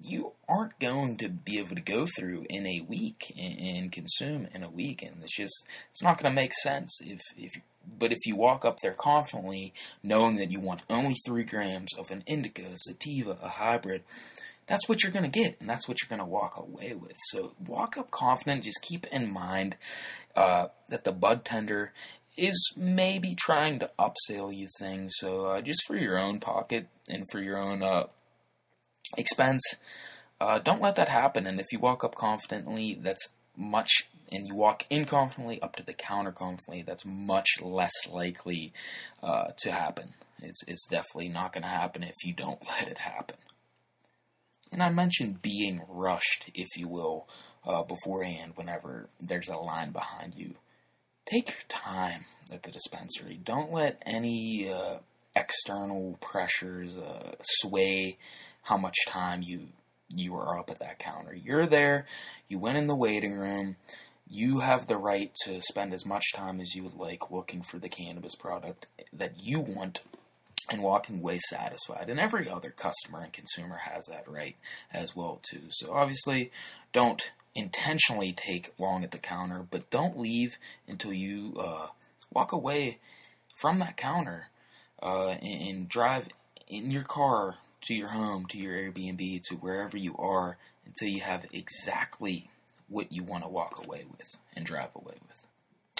you 0.01 0.33
aren't 0.49 0.79
going 0.79 1.19
to 1.19 1.29
be 1.29 1.59
able 1.59 1.77
to 1.77 1.83
go 1.83 2.07
through 2.19 2.47
in 2.49 2.67
a 2.67 2.81
week 2.81 3.33
and, 3.39 3.59
and 3.59 3.93
consume 3.93 4.49
in 4.55 4.63
a 4.63 4.71
week, 4.71 5.03
and 5.03 5.23
it's 5.23 5.37
just 5.37 5.67
it's 5.91 6.03
not 6.03 6.21
going 6.21 6.33
to 6.33 6.35
make 6.35 6.53
sense 6.55 6.99
if 7.03 7.21
if. 7.37 7.53
But 7.99 8.13
if 8.13 8.27
you 8.27 8.37
walk 8.37 8.65
up 8.65 8.79
there 8.81 8.95
confidently, 8.95 9.75
knowing 10.05 10.37
that 10.37 10.53
you 10.53 10.61
want 10.61 10.83
only 10.89 11.17
three 11.27 11.43
grams 11.43 11.93
of 11.99 12.13
an 12.13 12.23
indica, 12.29 12.63
sativa, 12.77 13.37
a 13.43 13.49
hybrid, 13.49 14.05
that's 14.67 14.89
what 14.89 15.03
you're 15.03 15.13
going 15.13 15.31
to 15.31 15.41
get, 15.43 15.57
and 15.61 15.69
that's 15.69 15.89
what 15.89 15.99
you're 16.01 16.09
going 16.09 16.27
to 16.27 16.33
walk 16.33 16.57
away 16.57 16.95
with. 16.95 17.17
So 17.31 17.53
walk 17.67 17.99
up 17.99 18.11
confident. 18.11 18.65
Just 18.65 18.83
keep 18.83 19.07
in 19.09 19.33
mind 19.33 19.77
uh, 20.37 20.69
that 20.89 21.05
the 21.05 21.13
bud 21.13 21.45
tender 21.45 21.93
is 22.37 22.73
maybe 22.77 23.35
trying 23.35 23.79
to 23.81 23.91
upsell 23.99 24.57
you 24.57 24.69
things. 24.79 25.13
So 25.17 25.47
uh, 25.47 25.61
just 25.61 25.83
for 25.87 25.97
your 25.97 26.19
own 26.19 26.41
pocket 26.41 26.87
and 27.09 27.27
for 27.31 27.41
your 27.41 27.59
own 27.59 27.83
uh, 27.83 28.05
expense, 29.17 29.63
uh, 30.41 30.59
don't 30.59 30.83
let 30.83 30.97
that 30.97 31.09
happen. 31.09 31.47
And 31.47 31.61
if 31.61 31.67
you 31.73 31.79
walk 31.79 32.05
up 32.05 32.15
confidently, 32.15 32.99
that's 33.01 33.29
much, 33.57 34.09
and 34.31 34.47
you 34.47 34.55
walk 34.55 34.85
in 34.91 35.05
confidently 35.05 35.61
up 35.61 35.77
to 35.77 35.83
the 35.83 35.93
counter 35.93 36.33
confidently, 36.33 36.83
that's 36.83 37.05
much 37.05 37.49
less 37.61 37.93
likely 38.11 38.73
uh, 39.23 39.49
to 39.59 39.73
happen. 39.73 40.15
It's 40.41 40.63
it's 40.67 40.87
definitely 40.89 41.29
not 41.29 41.53
going 41.53 41.63
to 41.63 41.69
happen 41.69 42.03
if 42.03 42.25
you 42.25 42.35
don't 42.35 42.61
let 42.69 42.89
it 42.89 42.99
happen. 42.99 43.37
And 44.73 44.83
I 44.83 44.91
mentioned 44.91 45.43
being 45.43 45.83
rushed, 45.89 46.51
if 46.55 46.69
you 46.77 46.89
will, 46.89 47.29
uh, 47.67 47.83
beforehand 47.83 48.53
whenever 48.57 49.09
there's 49.21 49.49
a 49.49 49.57
line 49.57 49.93
behind 49.93 50.35
you 50.35 50.55
take 51.27 51.49
your 51.49 51.57
time 51.69 52.27
at 52.53 52.63
the 52.63 52.71
dispensary. 52.71 53.41
Don't 53.43 53.73
let 53.73 54.03
any 54.05 54.71
uh, 54.73 54.99
external 55.35 56.19
pressures 56.21 56.97
uh, 56.97 57.33
sway 57.61 58.19
how 58.63 58.77
much 58.77 58.97
time 59.07 59.43
you 59.43 59.69
you 60.15 60.35
are 60.35 60.59
up 60.59 60.71
at 60.71 60.81
that 60.81 60.99
counter. 60.99 61.35
You're 61.35 61.67
there. 61.67 62.07
You 62.49 62.59
went 62.59 62.77
in 62.77 62.87
the 62.87 62.95
waiting 62.95 63.33
room. 63.33 63.77
You 64.29 64.61
have 64.61 64.87
the 64.87 64.97
right 64.97 65.35
to 65.45 65.61
spend 65.63 65.95
as 65.95 66.07
much 66.07 66.25
time 66.35 66.61
as 66.61 66.75
you 66.75 66.83
would 66.85 66.95
like 66.95 67.31
looking 67.31 67.63
for 67.63 67.79
the 67.79 67.89
cannabis 67.89 68.35
product 68.35 68.87
that 69.13 69.35
you 69.39 69.61
want 69.61 70.01
and 70.71 70.83
walking 70.83 71.19
away 71.19 71.39
satisfied. 71.51 72.09
And 72.09 72.21
every 72.21 72.49
other 72.49 72.71
customer 72.71 73.23
and 73.23 73.33
consumer 73.33 73.77
has 73.77 74.07
that 74.07 74.29
right 74.29 74.57
as 74.93 75.17
well 75.17 75.41
too. 75.43 75.63
So 75.71 75.93
obviously, 75.93 76.51
don't 76.93 77.23
intentionally 77.55 78.33
take 78.33 78.73
long 78.79 79.05
at 79.05 79.11
the 79.11 79.19
counter, 79.19 79.67
but 79.71 79.91
don't 79.91 80.19
leave 80.19 80.57
until 80.89 81.13
you 81.13 81.57
uh, 81.59 81.89
walk 82.33 82.53
away 82.53 82.99
from 83.61 83.79
that 83.79 83.97
counter 83.97 84.49
uh, 85.03 85.29
and, 85.29 85.69
and, 85.69 85.89
drive 85.89 86.29
in 86.69 86.91
your 86.91 87.03
car 87.03 87.57
to 87.83 87.95
your 87.95 88.09
home, 88.09 88.47
to 88.47 88.59
your 88.59 88.75
Airbnb, 88.75 89.43
to 89.45 89.57
wherever 89.57 89.97
you 89.97 90.15
are 90.17 90.57
until 90.87 91.09
you 91.09 91.21
have 91.21 91.47
exactly 91.53 92.49
what 92.89 93.13
you 93.13 93.23
want 93.23 93.45
to 93.45 93.49
walk 93.49 93.83
away 93.85 94.05
with 94.11 94.27
and 94.55 94.67
drive 94.67 94.91
away 94.95 95.15
with. 95.27 95.43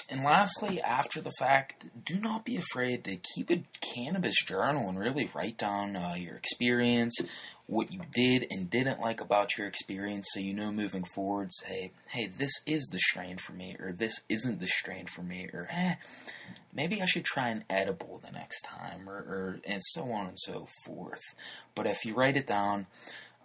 And 0.09 0.23
lastly, 0.23 0.81
after 0.81 1.21
the 1.21 1.31
fact, 1.39 1.85
do 2.05 2.19
not 2.19 2.45
be 2.45 2.57
afraid 2.57 3.03
to 3.05 3.17
keep 3.35 3.49
a 3.49 3.63
cannabis 3.81 4.35
journal 4.45 4.89
and 4.89 4.99
really 4.99 5.31
write 5.33 5.57
down 5.57 5.95
uh, 5.95 6.13
your 6.17 6.35
experience, 6.35 7.15
what 7.73 7.91
you 7.91 8.01
did 8.13 8.47
and 8.49 8.69
didn't 8.69 8.99
like 8.99 9.21
about 9.21 9.57
your 9.57 9.67
experience 9.67 10.27
so 10.31 10.39
you 10.39 10.53
know 10.53 10.71
moving 10.71 11.03
forward, 11.15 11.51
say, 11.51 11.91
hey, 12.09 12.27
this 12.27 12.51
is 12.65 12.87
the 12.91 12.99
strain 12.99 13.37
for 13.37 13.53
me, 13.53 13.75
or 13.79 13.91
this 13.91 14.21
isn't 14.29 14.59
the 14.59 14.67
strain 14.67 15.05
for 15.05 15.21
me, 15.21 15.49
or 15.53 15.67
eh, 15.71 15.95
maybe 16.73 17.01
I 17.01 17.05
should 17.05 17.25
try 17.25 17.49
an 17.49 17.63
edible 17.69 18.21
the 18.23 18.31
next 18.31 18.61
time, 18.61 19.09
or, 19.09 19.15
or 19.15 19.59
and 19.65 19.81
so 19.83 20.11
on 20.11 20.27
and 20.27 20.39
so 20.39 20.67
forth. 20.85 21.21
But 21.75 21.87
if 21.87 22.05
you 22.05 22.13
write 22.15 22.37
it 22.37 22.47
down, 22.47 22.87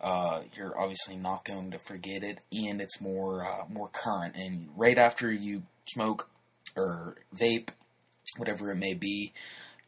uh, 0.01 0.43
you're 0.55 0.79
obviously 0.79 1.17
not 1.17 1.45
going 1.45 1.71
to 1.73 1.79
forget 1.79 2.23
it, 2.23 2.39
and 2.53 2.81
it's 2.81 3.01
more 3.01 3.45
uh, 3.45 3.65
more 3.69 3.89
current. 3.89 4.37
And 4.37 4.69
right 4.77 4.99
after 4.99 5.33
you 5.33 5.63
smoke 5.89 6.29
or 6.77 7.17
vape, 7.41 7.71
whatever 8.37 8.71
it 8.71 8.77
may 8.77 8.95
be, 8.95 9.33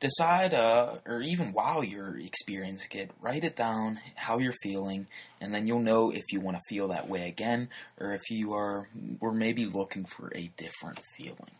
decide, 0.00 0.54
uh, 0.54 0.97
or 1.07 1.23
even 1.23 1.52
while 1.52 1.85
you're 1.85 2.19
experiencing 2.19 2.90
it, 2.92 3.11
write 3.21 3.45
it 3.45 3.54
down 3.54 4.00
how 4.16 4.38
you're 4.38 4.52
feeling, 4.62 5.07
and 5.40 5.54
then 5.54 5.66
you'll 5.66 5.80
know 5.80 6.11
if 6.11 6.25
you 6.33 6.40
want 6.40 6.57
to 6.57 6.62
feel 6.69 6.88
that 6.88 7.09
way 7.09 7.28
again, 7.28 7.69
or 7.99 8.12
if 8.12 8.30
you 8.30 8.52
are, 8.54 8.88
or 9.21 9.33
maybe 9.33 9.66
looking 9.66 10.04
for 10.04 10.33
a 10.35 10.50
different 10.57 11.00
feeling. 11.16 11.52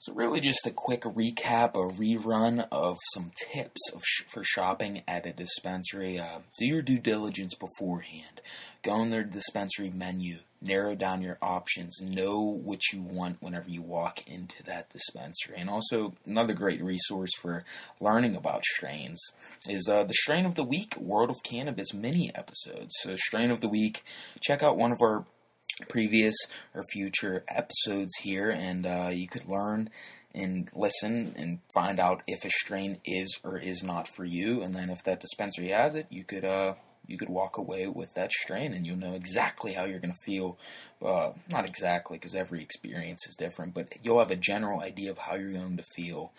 So, 0.00 0.14
really, 0.14 0.40
just 0.40 0.66
a 0.66 0.70
quick 0.70 1.02
recap, 1.02 1.74
a 1.74 1.92
rerun 1.92 2.66
of 2.72 2.96
some 3.12 3.32
tips 3.52 3.80
sh- 4.02 4.22
for 4.32 4.42
shopping 4.44 5.02
at 5.06 5.26
a 5.26 5.32
dispensary. 5.32 6.18
Uh, 6.18 6.38
do 6.58 6.66
your 6.66 6.80
due 6.80 6.98
diligence 6.98 7.54
beforehand. 7.54 8.40
Go 8.82 8.92
on 8.92 9.10
their 9.10 9.24
dispensary 9.24 9.90
menu. 9.90 10.38
Narrow 10.60 10.94
down 10.94 11.22
your 11.22 11.38
options, 11.40 12.00
know 12.00 12.40
what 12.40 12.80
you 12.92 13.00
want 13.00 13.42
whenever 13.42 13.70
you 13.70 13.82
walk 13.82 14.26
into 14.26 14.62
that 14.64 14.90
dispensary. 14.90 15.56
And 15.58 15.70
also, 15.70 16.14
another 16.26 16.54
great 16.54 16.82
resource 16.82 17.30
for 17.40 17.64
learning 18.00 18.36
about 18.36 18.64
strains 18.64 19.20
is 19.66 19.88
uh, 19.88 20.04
the 20.04 20.14
Strain 20.14 20.46
of 20.46 20.54
the 20.54 20.64
Week 20.64 20.96
World 20.96 21.30
of 21.30 21.42
Cannabis 21.42 21.94
mini 21.94 22.30
episodes. 22.34 22.94
So, 23.00 23.16
Strain 23.16 23.50
of 23.50 23.60
the 23.60 23.68
Week, 23.68 24.04
check 24.40 24.62
out 24.62 24.76
one 24.76 24.92
of 24.92 25.00
our 25.00 25.24
previous 25.88 26.36
or 26.74 26.84
future 26.92 27.44
episodes 27.48 28.14
here, 28.22 28.50
and 28.50 28.86
uh, 28.86 29.08
you 29.12 29.28
could 29.28 29.48
learn 29.48 29.90
and 30.34 30.68
listen 30.74 31.34
and 31.36 31.58
find 31.74 31.98
out 31.98 32.22
if 32.26 32.44
a 32.44 32.50
strain 32.50 32.98
is 33.04 33.38
or 33.42 33.58
is 33.58 33.82
not 33.82 34.08
for 34.08 34.24
you. 34.24 34.62
And 34.62 34.74
then 34.74 34.90
if 34.90 35.02
that 35.04 35.20
dispensary 35.20 35.70
has 35.70 35.94
it, 35.94 36.06
you 36.08 36.24
could 36.24 36.44
uh, 36.44 36.74
you 37.10 37.18
could 37.18 37.28
walk 37.28 37.58
away 37.58 37.86
with 37.88 38.14
that 38.14 38.30
strain, 38.30 38.72
and 38.72 38.86
you'll 38.86 38.96
know 38.96 39.14
exactly 39.14 39.72
how 39.72 39.84
you're 39.84 39.98
going 39.98 40.14
to 40.14 40.24
feel. 40.24 40.58
Uh, 41.04 41.32
not 41.50 41.66
exactly, 41.66 42.18
because 42.18 42.34
every 42.34 42.62
experience 42.62 43.26
is 43.26 43.36
different, 43.36 43.74
but 43.74 43.88
you'll 44.02 44.18
have 44.18 44.30
a 44.30 44.36
general 44.36 44.80
idea 44.80 45.10
of 45.10 45.18
how 45.18 45.34
you're 45.34 45.52
going 45.52 45.76
to 45.76 45.84
feel 45.96 46.32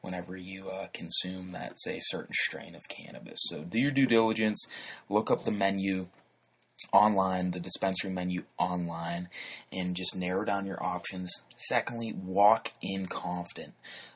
whenever 0.00 0.36
you 0.36 0.68
uh, 0.68 0.86
consume 0.92 1.52
that, 1.52 1.72
say, 1.76 1.98
certain 2.00 2.34
strain 2.34 2.74
of 2.74 2.88
cannabis. 2.88 3.40
So 3.44 3.62
do 3.62 3.78
your 3.78 3.90
due 3.90 4.06
diligence, 4.06 4.64
look 5.08 5.30
up 5.30 5.44
the 5.44 5.50
menu 5.50 6.06
online, 6.92 7.50
the 7.50 7.60
dispensary 7.60 8.10
menu 8.10 8.44
online, 8.58 9.28
and 9.72 9.96
just 9.96 10.16
narrow 10.16 10.44
down 10.44 10.66
your 10.66 10.82
options. 10.82 11.30
Secondly, 11.56 12.12
walk 12.14 12.72
in 12.82 13.06
confident. 13.06 13.74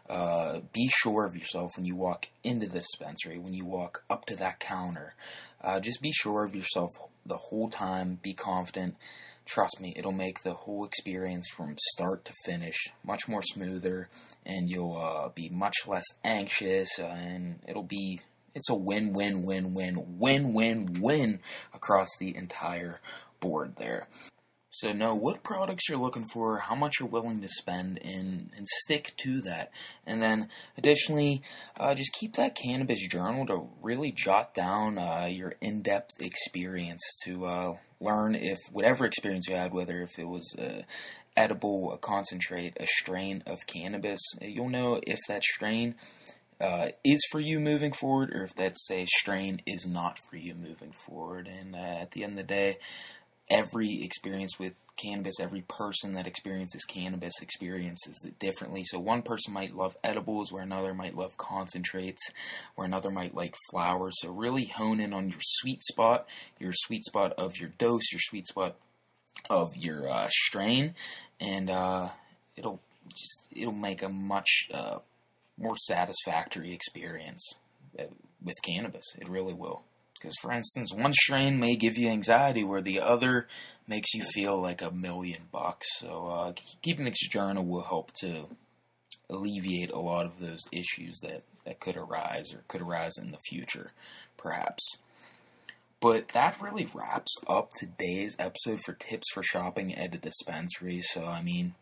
Uh, 0.09 0.61
be 0.73 0.89
sure 1.03 1.25
of 1.25 1.37
yourself 1.37 1.71
when 1.77 1.85
you 1.85 1.97
walk 1.97 2.27
into 2.43 2.67
the 2.67 2.81
dispensary, 2.81 3.39
when 3.39 3.55
you 3.55 3.65
walk 3.65 4.05
up 4.09 4.25
to 4.27 4.37
that 4.37 4.59
counter. 4.61 5.15
Uh, 5.63 5.81
just 5.81 6.01
be 6.01 6.13
sure 6.13 6.45
of 6.45 6.57
yourself 6.57 6.91
the 7.27 7.37
whole 7.37 7.69
time. 7.69 8.19
Be 8.23 8.33
confident. 8.33 8.97
Trust 9.45 9.81
me, 9.81 9.95
it'll 9.97 10.13
make 10.13 10.43
the 10.43 10.53
whole 10.53 10.85
experience 10.85 11.47
from 11.49 11.75
start 11.95 12.25
to 12.27 12.33
finish 12.45 12.77
much 13.03 13.29
more 13.29 13.43
smoother, 13.43 14.09
and 14.45 14.69
you'll 14.69 14.97
uh, 14.97 15.31
be 15.31 15.49
much 15.49 15.75
less 15.87 16.05
anxious, 16.23 16.99
and 16.99 17.61
it'll 17.67 17.83
be 17.83 18.21
it's 18.55 18.69
a 18.69 18.75
win 18.75 19.13
win 19.13 19.43
win 19.43 19.73
win 19.73 20.19
win 20.19 20.53
win 20.53 21.01
win 21.01 21.41
across 21.73 22.09
the 22.19 22.37
entire 22.37 23.01
board 23.41 23.75
there. 23.77 24.07
So 24.81 24.93
know 24.93 25.17
what 25.17 25.43
products 25.43 25.89
you're 25.89 25.99
looking 25.99 26.27
for, 26.33 26.59
how 26.59 26.77
much 26.77 27.01
you're 27.01 27.09
willing 27.09 27.41
to 27.43 27.49
spend, 27.49 27.99
and 27.99 28.51
and 28.57 28.69
stick 28.85 29.13
to 29.25 29.41
that. 29.41 29.73
And 30.07 30.23
then 30.23 30.49
additionally, 30.77 31.43
uh, 31.77 31.95
just 31.95 32.13
keep 32.13 32.37
that 32.37 32.55
cannabis 32.55 33.01
journal 33.09 33.45
to 33.47 33.69
really 33.83 34.13
jot 34.13 34.55
down 34.55 34.97
uh, 34.99 35.27
your 35.29 35.55
in-depth 35.61 36.21
experience 36.21 37.03
to 37.25 37.45
uh, 37.45 37.73
learn 38.01 38.37
if 38.37 38.59
whatever 38.71 39.05
experience 39.05 39.49
you 39.49 39.57
had, 39.57 39.73
whether 39.73 40.01
if 40.01 40.17
it 40.17 40.29
was 40.29 40.55
a 40.57 40.85
edible, 41.37 41.93
a 41.93 41.99
concentrate, 41.99 42.77
a 42.79 42.87
strain 42.87 43.43
of 43.47 43.67
cannabis, 43.67 44.21
you'll 44.41 44.69
know 44.69 45.01
if 45.05 45.19
that 45.27 45.43
strain 45.43 45.97
uh, 46.61 46.89
is 47.05 47.21
for 47.31 47.41
you 47.41 47.61
moving 47.61 47.93
forward, 47.93 48.33
or 48.33 48.45
if 48.45 48.55
that 48.55 48.77
say 48.79 49.07
strain 49.07 49.61
is 49.67 49.87
not 49.87 50.19
for 50.29 50.37
you 50.37 50.55
moving 50.55 50.93
forward. 51.07 51.49
And 51.49 51.75
uh, 51.75 52.03
at 52.03 52.13
the 52.13 52.23
end 52.23 52.39
of 52.39 52.47
the 52.47 52.55
day, 52.55 52.79
every 53.51 54.03
experience 54.03 54.59
with 54.59 54.75
cannabis, 54.97 55.41
every 55.41 55.63
person 55.63 56.15
that 56.15 56.27
experiences 56.27 56.85
cannabis 56.85 57.35
experiences 57.41 58.25
it 58.27 58.39
differently. 58.39 58.83
So 58.85 58.99
one 58.99 59.23
person 59.23 59.53
might 59.53 59.75
love 59.75 59.97
edibles, 60.03 60.53
where 60.53 60.63
another 60.63 60.93
might 60.93 61.17
love 61.17 61.37
concentrates, 61.37 62.33
where 62.75 62.87
another 62.87 63.11
might 63.11 63.35
like 63.35 63.55
flowers. 63.71 64.17
So 64.21 64.31
really 64.31 64.67
hone 64.67 65.01
in 65.01 65.13
on 65.13 65.31
your 65.31 65.41
sweet 65.41 65.83
spot, 65.85 66.27
your 66.59 66.73
sweet 66.75 67.05
spot 67.05 67.33
of 67.39 67.57
your 67.59 67.71
dose, 67.79 68.13
your 68.13 68.21
sweet 68.21 68.49
spot 68.49 68.77
of 69.49 69.77
your 69.77 70.09
uh, 70.09 70.29
strain, 70.31 70.95
and 71.41 71.71
uh, 71.71 72.09
it'll 72.57 72.81
just 73.09 73.47
it'll 73.55 73.73
make 73.73 74.03
a 74.03 74.09
much 74.09 74.69
uh, 74.73 74.99
more 75.57 75.77
satisfactory 75.77 76.73
experience 76.73 77.55
uh, 77.99 78.05
with 78.43 78.57
cannabis. 78.63 79.05
It 79.19 79.29
really 79.29 79.55
will. 79.55 79.85
Because, 80.19 80.35
for 80.41 80.53
instance, 80.53 80.93
one 80.93 81.13
strain 81.13 81.59
may 81.59 81.77
give 81.77 81.97
you 81.97 82.09
anxiety, 82.09 82.65
where 82.65 82.83
the 82.83 83.01
other 83.01 83.47
makes 83.87 84.13
you 84.15 84.25
feel 84.35 84.61
like 84.61 84.83
a 84.83 84.91
million 84.91 85.43
bucks. 85.53 85.87
So, 85.99 86.27
uh, 86.27 86.53
keeping 86.83 87.05
this 87.05 87.29
journal 87.29 87.65
will 87.65 87.83
help 87.83 88.13
to 88.21 88.47
alleviate 89.31 89.91
a 89.91 89.99
lot 90.01 90.27
of 90.27 90.39
those 90.39 90.61
issues 90.73 91.19
that, 91.23 91.43
that 91.65 91.81
could 91.81 91.97
arise 91.97 92.53
or 92.53 92.63
could 92.69 92.81
arise 92.81 93.13
in 93.19 93.31
the 93.31 93.39
future, 93.49 93.93
perhaps. 94.37 94.83
But 96.01 96.29
that 96.29 96.61
really 96.61 96.89
wraps 96.95 97.35
up 97.49 97.71
today's 97.71 98.37
episode 98.39 98.81
for 98.85 98.93
tips 98.93 99.27
for 99.33 99.43
shopping 99.43 99.95
at 99.95 100.15
a 100.15 100.19
dispensary. 100.19 101.01
So, 101.03 101.25
I 101.25 101.43
mean, 101.43 101.75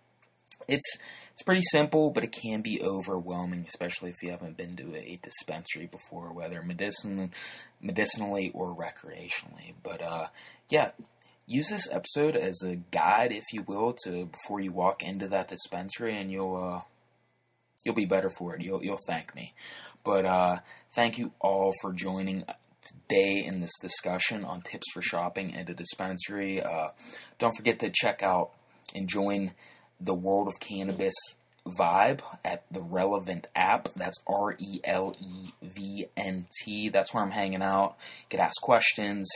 it's 0.67 0.97
it's 1.37 1.43
pretty 1.43 1.65
simple, 1.71 2.09
but 2.09 2.25
it 2.25 2.33
can 2.33 2.63
be 2.63 2.81
overwhelming, 2.81 3.67
especially 3.69 4.09
if 4.09 4.23
you 4.23 4.31
haven't 4.31 4.57
been 4.57 4.75
to 4.77 4.97
a 4.97 5.19
dispensary 5.23 5.85
before, 5.87 6.33
whether 6.33 6.63
medicinal, 6.63 7.29
medicinally 7.79 8.51
or 8.55 8.75
recreationally. 8.75 9.75
But 9.83 10.01
uh, 10.01 10.29
yeah, 10.71 10.93
use 11.47 11.69
this 11.69 11.93
episode 11.93 12.37
as 12.37 12.63
a 12.65 12.77
guide, 12.77 13.33
if 13.33 13.45
you 13.53 13.63
will, 13.67 13.95
to 14.05 14.25
before 14.25 14.61
you 14.61 14.73
walk 14.73 15.03
into 15.03 15.29
that 15.29 15.49
dispensary, 15.49 16.17
and 16.17 16.33
you'll 16.33 16.57
uh, 16.57 16.81
you'll 17.85 17.95
be 17.95 18.07
better 18.07 18.31
for 18.31 18.55
it. 18.55 18.63
You'll 18.63 18.83
you'll 18.83 18.97
thank 19.07 19.35
me. 19.35 19.53
But 20.05 20.25
uh, 20.25 20.61
thank 20.95 21.19
you 21.19 21.33
all 21.39 21.71
for 21.83 21.93
joining 21.93 22.47
today 22.81 23.45
in 23.45 23.61
this 23.61 23.77
discussion 23.83 24.43
on 24.43 24.63
tips 24.63 24.87
for 24.95 25.03
shopping 25.03 25.55
at 25.55 25.69
a 25.69 25.75
dispensary. 25.75 26.63
Uh, 26.63 26.89
don't 27.39 27.55
forget 27.59 27.79
to 27.81 27.91
check 27.91 28.23
out 28.23 28.53
and 28.95 29.07
join 29.07 29.53
the 30.01 30.15
World 30.15 30.49
of 30.49 30.61
Cannabis 30.61 31.15
vibe 31.67 32.21
at 32.45 32.65
the 32.71 32.83
relevant 32.83 33.47
app. 33.55 33.89
That's 33.97 34.19
R 34.27 34.57
E 34.59 34.81
L 34.85 35.15
E 35.21 35.51
V 35.63 36.07
N 36.17 36.47
T. 36.63 36.89
That's 36.89 37.13
where 37.13 37.23
I'm 37.23 37.31
hanging 37.31 37.63
out. 37.63 37.97
You 37.99 38.27
could 38.31 38.41
ask 38.41 38.61
questions. 38.61 39.29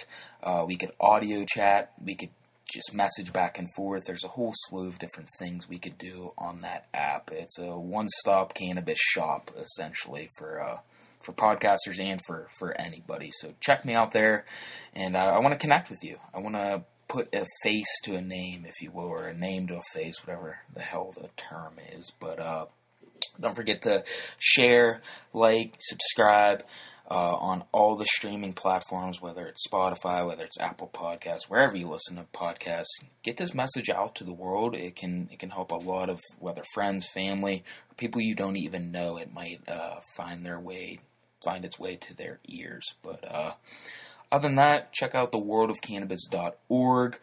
Uh, 0.42 0.64
we 0.66 0.76
could 0.76 0.92
audio 1.00 1.44
chat. 1.44 1.92
We 2.02 2.14
could 2.14 2.30
just 2.72 2.94
message 2.94 3.32
back 3.32 3.58
and 3.58 3.68
forth. 3.74 4.04
There's 4.06 4.24
a 4.24 4.28
whole 4.28 4.52
slew 4.54 4.88
of 4.88 4.98
different 4.98 5.28
things 5.40 5.68
we 5.68 5.78
could 5.78 5.98
do 5.98 6.30
on 6.38 6.60
that 6.60 6.86
app. 6.94 7.30
It's 7.32 7.58
a 7.58 7.76
one-stop 7.76 8.54
cannabis 8.54 8.98
shop 9.00 9.50
essentially 9.58 10.28
for 10.38 10.60
uh, 10.60 10.78
for 11.24 11.32
podcasters 11.32 12.00
and 12.00 12.20
for 12.26 12.48
for 12.58 12.78
anybody. 12.80 13.30
So 13.32 13.54
check 13.60 13.84
me 13.84 13.94
out 13.94 14.12
there, 14.12 14.46
and 14.94 15.16
uh, 15.16 15.32
I 15.34 15.38
want 15.40 15.52
to 15.52 15.58
connect 15.58 15.90
with 15.90 16.02
you. 16.02 16.16
I 16.32 16.38
want 16.38 16.54
to 16.54 16.84
put 17.10 17.34
a 17.34 17.44
face 17.64 18.00
to 18.04 18.14
a 18.14 18.20
name, 18.20 18.64
if 18.66 18.80
you 18.80 18.90
will, 18.92 19.06
or 19.06 19.26
a 19.26 19.36
name 19.36 19.66
to 19.66 19.76
a 19.76 19.82
face, 19.92 20.24
whatever 20.24 20.60
the 20.72 20.80
hell 20.80 21.12
the 21.20 21.28
term 21.36 21.74
is. 21.92 22.12
But 22.20 22.38
uh, 22.38 22.66
don't 23.38 23.56
forget 23.56 23.82
to 23.82 24.04
share, 24.38 25.02
like, 25.34 25.74
subscribe 25.80 26.62
uh, 27.10 27.34
on 27.34 27.64
all 27.72 27.96
the 27.96 28.06
streaming 28.06 28.52
platforms, 28.52 29.20
whether 29.20 29.44
it's 29.46 29.66
Spotify, 29.66 30.24
whether 30.24 30.44
it's 30.44 30.60
Apple 30.60 30.88
Podcasts, 30.94 31.48
wherever 31.48 31.76
you 31.76 31.88
listen 31.88 32.14
to 32.16 32.22
podcasts. 32.32 32.84
Get 33.24 33.36
this 33.36 33.54
message 33.54 33.90
out 33.90 34.14
to 34.16 34.24
the 34.24 34.32
world. 34.32 34.76
It 34.76 34.94
can 34.94 35.28
it 35.32 35.40
can 35.40 35.50
help 35.50 35.72
a 35.72 35.76
lot 35.76 36.08
of 36.08 36.20
whether 36.38 36.62
friends, 36.72 37.08
family, 37.12 37.64
or 37.90 37.94
people 37.96 38.20
you 38.20 38.36
don't 38.36 38.56
even 38.56 38.92
know. 38.92 39.16
It 39.16 39.32
might 39.32 39.68
uh, 39.68 39.96
find 40.16 40.46
their 40.46 40.60
way, 40.60 41.00
find 41.44 41.64
its 41.64 41.80
way 41.80 41.96
to 41.96 42.16
their 42.16 42.38
ears. 42.48 42.84
But 43.02 43.24
uh, 43.28 43.54
other 44.32 44.48
than 44.48 44.56
that, 44.56 44.92
check 44.92 45.14
out 45.14 45.32
the 45.32 45.38
worldofcannabis.org. 45.38 47.18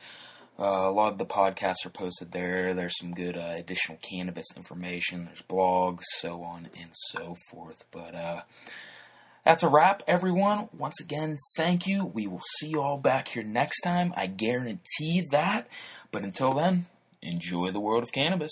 Uh, 0.60 0.64
a 0.64 0.92
lot 0.92 1.12
of 1.12 1.20
the 1.20 1.26
podcasts 1.26 1.86
are 1.86 1.92
posted 1.92 2.32
there. 2.32 2.74
There's 2.74 2.98
some 3.00 3.14
good 3.14 3.38
uh, 3.38 3.54
additional 3.58 4.00
cannabis 4.02 4.48
information. 4.56 5.26
There's 5.26 5.44
blogs, 5.44 6.04
so 6.16 6.42
on 6.44 6.70
and 6.80 6.90
so 7.12 7.36
forth. 7.52 7.86
But 7.92 8.16
uh, 8.16 8.42
that's 9.46 9.64
a 9.64 9.70
wrap, 9.70 10.02
everyone. 10.08 10.68
Once 10.76 11.00
again, 11.00 11.38
thank 11.56 11.86
you. 11.86 12.06
We 12.06 12.26
will 12.26 12.42
see 12.58 12.70
you 12.70 12.82
all 12.82 12.98
back 12.98 13.28
here 13.28 13.44
next 13.44 13.82
time. 13.82 14.14
I 14.18 14.26
guarantee 14.26 15.24
that. 15.32 15.68
But 16.12 16.24
until 16.24 16.54
then, 16.54 16.88
enjoy 17.22 17.72
the 17.72 17.80
world 17.80 18.04
of 18.04 18.12
cannabis. 18.12 18.52